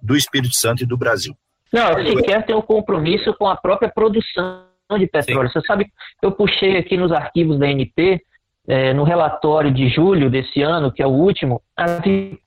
do 0.00 0.16
Espírito 0.16 0.54
Santo 0.54 0.82
e 0.82 0.86
do 0.86 0.96
Brasil. 0.96 1.34
Não, 1.72 1.94
sequer 1.94 2.44
tem 2.44 2.54
o 2.54 2.58
um 2.58 2.62
compromisso 2.62 3.34
com 3.34 3.48
a 3.48 3.56
própria 3.56 3.90
produção 3.90 4.71
de 4.98 5.06
petróleo. 5.06 5.48
Sim. 5.48 5.60
Você 5.60 5.66
sabe, 5.66 5.86
eu 6.22 6.32
puxei 6.32 6.76
aqui 6.76 6.96
nos 6.96 7.12
arquivos 7.12 7.58
da 7.58 7.68
NP, 7.68 8.20
é, 8.66 8.92
no 8.92 9.02
relatório 9.02 9.72
de 9.72 9.88
julho 9.88 10.30
desse 10.30 10.62
ano, 10.62 10.92
que 10.92 11.02
é 11.02 11.06
o 11.06 11.10
último, 11.10 11.60
a 11.76 11.86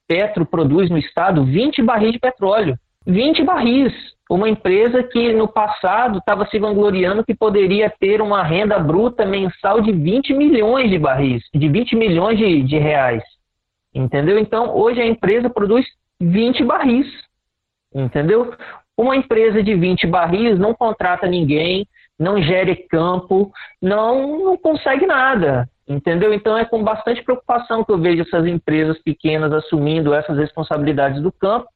Petro 0.07 0.45
produz 0.45 0.89
no 0.89 0.97
estado 0.97 1.43
20 1.43 1.81
barris 1.81 2.13
de 2.13 2.19
petróleo. 2.19 2.77
20 3.05 3.43
barris. 3.43 3.93
Uma 4.29 4.49
empresa 4.49 5.03
que 5.03 5.33
no 5.33 5.47
passado 5.47 6.17
estava 6.17 6.47
se 6.47 6.57
vangloriando 6.57 7.23
que 7.23 7.35
poderia 7.35 7.93
ter 7.99 8.21
uma 8.21 8.41
renda 8.41 8.79
bruta 8.79 9.23
mensal 9.23 9.81
de 9.81 9.91
20 9.91 10.33
milhões 10.33 10.89
de 10.89 10.97
barris, 10.97 11.43
de 11.53 11.69
20 11.69 11.95
milhões 11.95 12.37
de, 12.37 12.63
de 12.63 12.77
reais. 12.79 13.21
Entendeu? 13.93 14.39
Então, 14.39 14.75
hoje 14.75 14.99
a 14.99 15.05
empresa 15.05 15.47
produz 15.47 15.85
20 16.19 16.63
barris. 16.63 17.07
Entendeu? 17.93 18.53
Uma 18.97 19.15
empresa 19.15 19.61
de 19.61 19.75
20 19.75 20.07
barris 20.07 20.57
não 20.57 20.73
contrata 20.73 21.27
ninguém, 21.27 21.87
não 22.17 22.41
gere 22.41 22.75
campo, 22.75 23.51
não, 23.81 24.43
não 24.43 24.57
consegue 24.57 25.05
nada. 25.05 25.67
Entendeu? 25.87 26.33
Então 26.33 26.57
é 26.57 26.65
com 26.65 26.83
bastante 26.83 27.23
preocupação 27.23 27.83
que 27.83 27.91
eu 27.91 27.97
vejo 27.99 28.23
essas 28.23 28.47
empresas 28.47 28.97
pequenas 29.03 29.53
assumindo 29.53 30.15
essas 30.15 30.37
responsabilidades 30.37 31.21
do 31.21 31.31
campo 31.31 31.67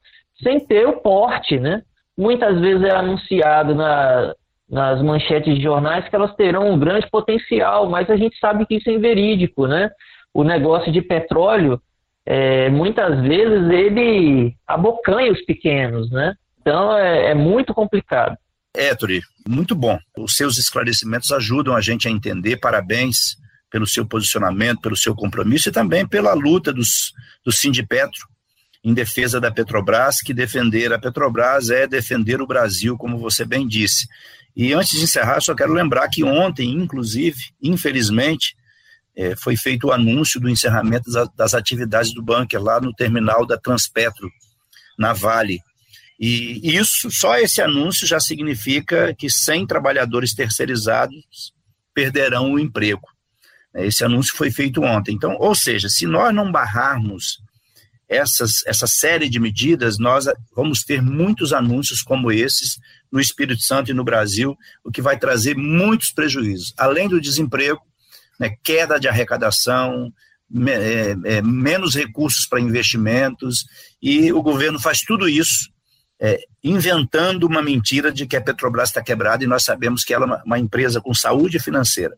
sem 0.42 0.58
ter 0.58 0.86
o 0.86 1.00
porte, 1.00 1.60
né? 1.60 1.82
Muitas 2.18 2.58
vezes 2.60 2.82
é 2.82 2.90
anunciado 2.90 3.74
na, 3.74 4.34
nas 4.68 5.00
manchetes 5.02 5.54
de 5.54 5.62
jornais 5.62 6.08
que 6.08 6.16
elas 6.16 6.34
terão 6.34 6.70
um 6.70 6.78
grande 6.78 7.08
potencial, 7.08 7.88
mas 7.88 8.10
a 8.10 8.16
gente 8.16 8.36
sabe 8.38 8.66
que 8.66 8.76
isso 8.76 8.90
é 8.90 8.94
inverídico, 8.94 9.66
né? 9.66 9.90
O 10.34 10.42
negócio 10.42 10.90
de 10.92 11.02
petróleo, 11.02 11.80
é, 12.26 12.68
muitas 12.68 13.20
vezes 13.20 13.70
ele 13.70 14.54
abocanha 14.66 15.32
os 15.32 15.42
pequenos, 15.44 16.10
né? 16.10 16.34
Então 16.60 16.96
é, 16.96 17.30
é 17.30 17.34
muito 17.34 17.72
complicado. 17.72 18.36
Héctor, 18.74 19.10
muito 19.48 19.74
bom. 19.74 19.98
Os 20.16 20.36
seus 20.36 20.58
esclarecimentos 20.58 21.32
ajudam 21.32 21.74
a 21.74 21.80
gente 21.80 22.06
a 22.06 22.10
entender. 22.10 22.56
Parabéns 22.56 23.36
pelo 23.70 23.86
seu 23.86 24.06
posicionamento, 24.06 24.80
pelo 24.80 24.96
seu 24.96 25.14
compromisso 25.14 25.68
e 25.68 25.72
também 25.72 26.06
pela 26.06 26.34
luta 26.34 26.72
dos, 26.72 27.12
do 27.44 27.52
Sindipetro 27.52 28.28
em 28.82 28.94
defesa 28.94 29.40
da 29.40 29.50
Petrobras, 29.50 30.20
que 30.20 30.32
defender 30.32 30.92
a 30.92 30.98
Petrobras 30.98 31.68
é 31.70 31.86
defender 31.86 32.40
o 32.40 32.46
Brasil, 32.46 32.96
como 32.96 33.18
você 33.18 33.44
bem 33.44 33.66
disse. 33.68 34.06
E 34.56 34.72
antes 34.72 34.98
de 34.98 35.04
encerrar, 35.04 35.40
só 35.40 35.54
quero 35.54 35.72
lembrar 35.72 36.08
que 36.08 36.24
ontem, 36.24 36.70
inclusive, 36.72 37.38
infelizmente, 37.62 38.56
é, 39.14 39.36
foi 39.36 39.56
feito 39.56 39.88
o 39.88 39.92
anúncio 39.92 40.40
do 40.40 40.48
encerramento 40.48 41.10
das, 41.10 41.28
das 41.36 41.54
atividades 41.54 42.14
do 42.14 42.22
bunker 42.22 42.62
lá 42.62 42.80
no 42.80 42.92
terminal 42.92 43.46
da 43.46 43.58
Transpetro, 43.58 44.30
na 44.98 45.12
Vale. 45.12 45.60
E 46.20 46.76
isso, 46.76 47.10
só 47.10 47.38
esse 47.38 47.62
anúncio 47.62 48.06
já 48.06 48.20
significa 48.20 49.14
que 49.14 49.30
100 49.30 49.66
trabalhadores 49.66 50.34
terceirizados 50.34 51.54
perderão 51.94 52.52
o 52.52 52.58
emprego. 52.58 53.08
Esse 53.74 54.04
anúncio 54.04 54.36
foi 54.36 54.50
feito 54.50 54.82
ontem. 54.82 55.14
Então, 55.14 55.34
ou 55.38 55.54
seja, 55.54 55.88
se 55.88 56.06
nós 56.06 56.34
não 56.34 56.52
barrarmos 56.52 57.38
essas, 58.06 58.66
essa 58.66 58.86
série 58.86 59.30
de 59.30 59.40
medidas, 59.40 59.98
nós 59.98 60.26
vamos 60.54 60.80
ter 60.80 61.00
muitos 61.00 61.54
anúncios 61.54 62.02
como 62.02 62.30
esses 62.30 62.78
no 63.10 63.18
Espírito 63.18 63.62
Santo 63.62 63.90
e 63.90 63.94
no 63.94 64.04
Brasil, 64.04 64.54
o 64.84 64.90
que 64.90 65.00
vai 65.00 65.18
trazer 65.18 65.56
muitos 65.56 66.12
prejuízos. 66.12 66.74
Além 66.76 67.08
do 67.08 67.20
desemprego, 67.20 67.80
né, 68.38 68.54
queda 68.62 69.00
de 69.00 69.08
arrecadação, 69.08 70.12
me, 70.50 70.72
é, 70.72 71.16
é, 71.24 71.42
menos 71.42 71.94
recursos 71.94 72.46
para 72.46 72.60
investimentos, 72.60 73.64
e 74.02 74.30
o 74.32 74.42
governo 74.42 74.78
faz 74.78 74.98
tudo 75.00 75.26
isso 75.26 75.70
é, 76.20 76.38
inventando 76.62 77.44
uma 77.44 77.62
mentira 77.62 78.12
de 78.12 78.26
que 78.26 78.36
a 78.36 78.40
Petrobras 78.40 78.90
está 78.90 79.02
quebrada 79.02 79.42
e 79.42 79.46
nós 79.46 79.64
sabemos 79.64 80.04
que 80.04 80.12
ela 80.12 80.24
é 80.24 80.26
uma, 80.26 80.42
uma 80.44 80.58
empresa 80.58 81.00
com 81.00 81.14
saúde 81.14 81.58
financeira. 81.58 82.14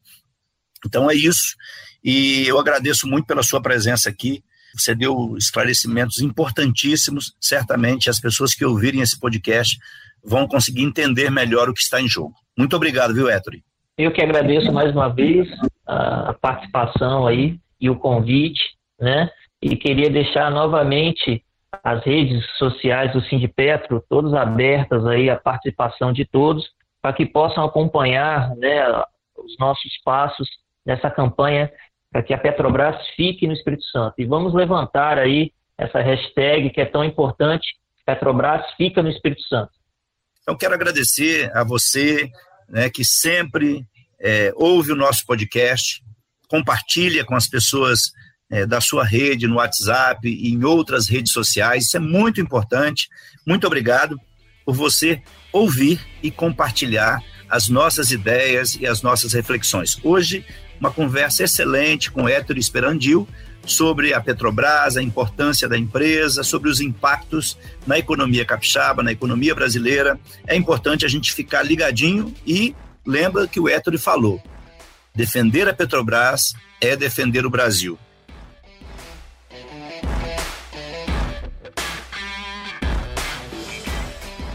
Então 0.85 1.11
é 1.11 1.15
isso. 1.15 1.55
E 2.03 2.47
eu 2.49 2.59
agradeço 2.59 3.07
muito 3.07 3.27
pela 3.27 3.43
sua 3.43 3.63
presença 3.63 4.09
aqui. 4.09 4.43
Você 4.75 4.95
deu 4.95 5.37
esclarecimentos 5.37 6.21
importantíssimos. 6.21 7.35
Certamente 7.41 8.11
as 8.11 8.19
pessoas 8.19 8.55
que 8.55 8.65
ouvirem 8.65 9.03
esse 9.03 9.19
podcast 9.21 9.79
vão 10.25 10.49
conseguir 10.49 10.83
entender 10.83 11.31
melhor 11.31 11.69
o 11.69 11.75
que 11.75 11.81
está 11.81 12.01
em 12.01 12.09
jogo. 12.09 12.35
Muito 12.59 12.75
obrigado, 12.75 13.15
viu, 13.15 13.31
Ettore? 13.31 13.63
Eu 13.97 14.11
que 14.13 14.23
agradeço 14.23 14.73
mais 14.73 14.91
uma 14.93 15.09
vez 15.09 15.49
a 15.87 16.35
participação 16.41 17.27
aí 17.27 17.59
e 17.81 17.91
o 17.91 17.97
convite, 17.97 18.61
né? 18.99 19.31
E 19.61 19.77
queria 19.77 20.11
deixar 20.11 20.51
novamente 20.51 21.45
as 21.83 22.05
redes 22.05 22.45
sociais 22.59 23.13
do 23.13 23.23
Sindipetro, 23.23 24.05
todas 24.09 24.35
abertas 24.35 25.07
aí 25.07 25.31
à 25.31 25.37
participação 25.37 26.13
de 26.13 26.25
todos, 26.25 26.71
para 27.01 27.13
que 27.13 27.25
possam 27.25 27.65
acompanhar 27.65 28.55
né, 28.57 28.85
os 29.37 29.57
nossos 29.59 29.91
passos 30.05 30.49
nessa 30.85 31.11
campanha 31.11 31.71
para 32.11 32.23
que 32.23 32.35
a 32.35 32.39
Petrobras 32.39 32.97
fique 33.17 33.47
no 33.47 33.55
Espírito 33.55 33.85
Santo. 33.85 34.15
E 34.19 34.27
vamos 34.27 34.53
levantar 34.53 35.19
aí 35.19 35.51
essa 35.79 36.01
hashtag 36.01 36.71
que 36.71 36.81
é 36.81 36.85
tão 36.85 37.03
importante, 37.03 37.67
Petrobras 38.05 38.65
fica 38.77 39.03
no 39.03 39.09
Espírito 39.09 39.43
Santo. 39.45 39.73
Então, 40.43 40.57
quero 40.57 40.75
agradecer 40.75 41.51
a 41.57 41.65
você 41.65 42.31
né, 42.69 42.91
que 42.91 43.05
sempre 43.05 43.87
é, 44.21 44.53
ouve 44.57 44.93
o 44.93 44.97
nosso 44.97 45.25
podcast, 45.25 46.03
compartilha 46.49 47.25
com 47.25 47.35
as 47.35 47.49
pessoas 47.49 48.13
é, 48.53 48.67
da 48.67 48.83
sua 48.83 49.03
rede 49.03 49.49
no 49.49 49.57
WhatsApp 49.57 50.29
e 50.29 50.53
em 50.53 50.63
outras 50.63 51.09
redes 51.09 51.33
sociais. 51.33 51.87
Isso 51.87 51.97
é 51.97 52.01
muito 52.01 52.39
importante. 52.39 53.09
Muito 53.47 53.67
obrigado 53.67 54.21
por 54.65 54.75
você 54.75 55.23
ouvir 55.51 55.99
e 56.23 56.31
compartilhar 56.31 57.19
as 57.49 57.69
nossas 57.71 58.11
ideias 58.11 58.77
e 58.79 58.87
as 58.87 59.01
nossas 59.01 59.33
reflexões. 59.33 59.99
Hoje 60.05 60.45
uma 60.79 60.91
conversa 60.91 61.45
excelente 61.45 62.11
com 62.11 62.29
Héctor 62.29 62.59
Esperandil 62.59 63.27
sobre 63.65 64.13
a 64.13 64.21
Petrobras, 64.21 64.97
a 64.97 65.03
importância 65.03 65.69
da 65.69 65.79
empresa, 65.79 66.43
sobre 66.43 66.69
os 66.69 66.81
impactos 66.81 67.57
na 67.87 67.99
economia 67.99 68.45
capixaba, 68.45 69.03
na 69.03 69.13
economia 69.13 69.55
brasileira. 69.55 70.19
É 70.47 70.57
importante 70.57 71.07
a 71.07 71.09
gente 71.09 71.33
ficar 71.33 71.63
ligadinho 71.63 72.35
e 72.45 72.75
lembra 73.07 73.47
que 73.47 73.61
o 73.61 73.69
Héctor 73.69 73.97
falou: 73.97 74.43
defender 75.15 75.69
a 75.69 75.73
Petrobras 75.73 76.55
é 76.81 76.97
defender 76.97 77.47
o 77.47 77.51
Brasil. 77.51 77.97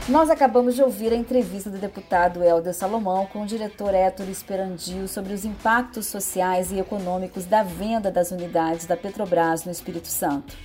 Nós 0.09 0.29
acabamos 0.29 0.73
de 0.73 0.81
ouvir 0.81 1.11
a 1.11 1.17
entrevista 1.17 1.69
do 1.69 1.77
deputado 1.77 2.41
Helder 2.41 2.73
Salomão 2.73 3.25
com 3.25 3.41
o 3.41 3.45
diretor 3.45 3.93
Héctor 3.93 4.29
Esperandio 4.29 5.05
sobre 5.05 5.33
os 5.33 5.43
impactos 5.43 6.07
sociais 6.07 6.71
e 6.71 6.79
econômicos 6.79 7.43
da 7.43 7.61
venda 7.61 8.09
das 8.09 8.31
unidades 8.31 8.85
da 8.85 8.95
Petrobras 8.95 9.65
no 9.65 9.71
Espírito 9.71 10.07
Santo. 10.07 10.55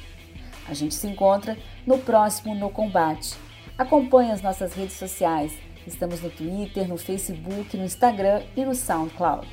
A 0.69 0.75
gente 0.75 0.95
se 0.95 1.09
encontra 1.09 1.59
no 1.85 1.99
próximo 1.99 2.55
No 2.55 2.71
Combate. 2.71 3.35
Acompanhe 3.77 4.31
as 4.31 4.43
nossas 4.43 4.75
redes 4.75 4.95
sociais. 4.95 5.53
Estamos 5.85 6.23
no 6.23 6.31
Twitter, 6.31 6.87
no 6.87 6.97
Facebook, 6.97 7.77
no 7.77 7.85
Instagram 7.85 8.43
e 8.57 8.65
no 8.65 8.77
SoundCloud. 8.77 9.49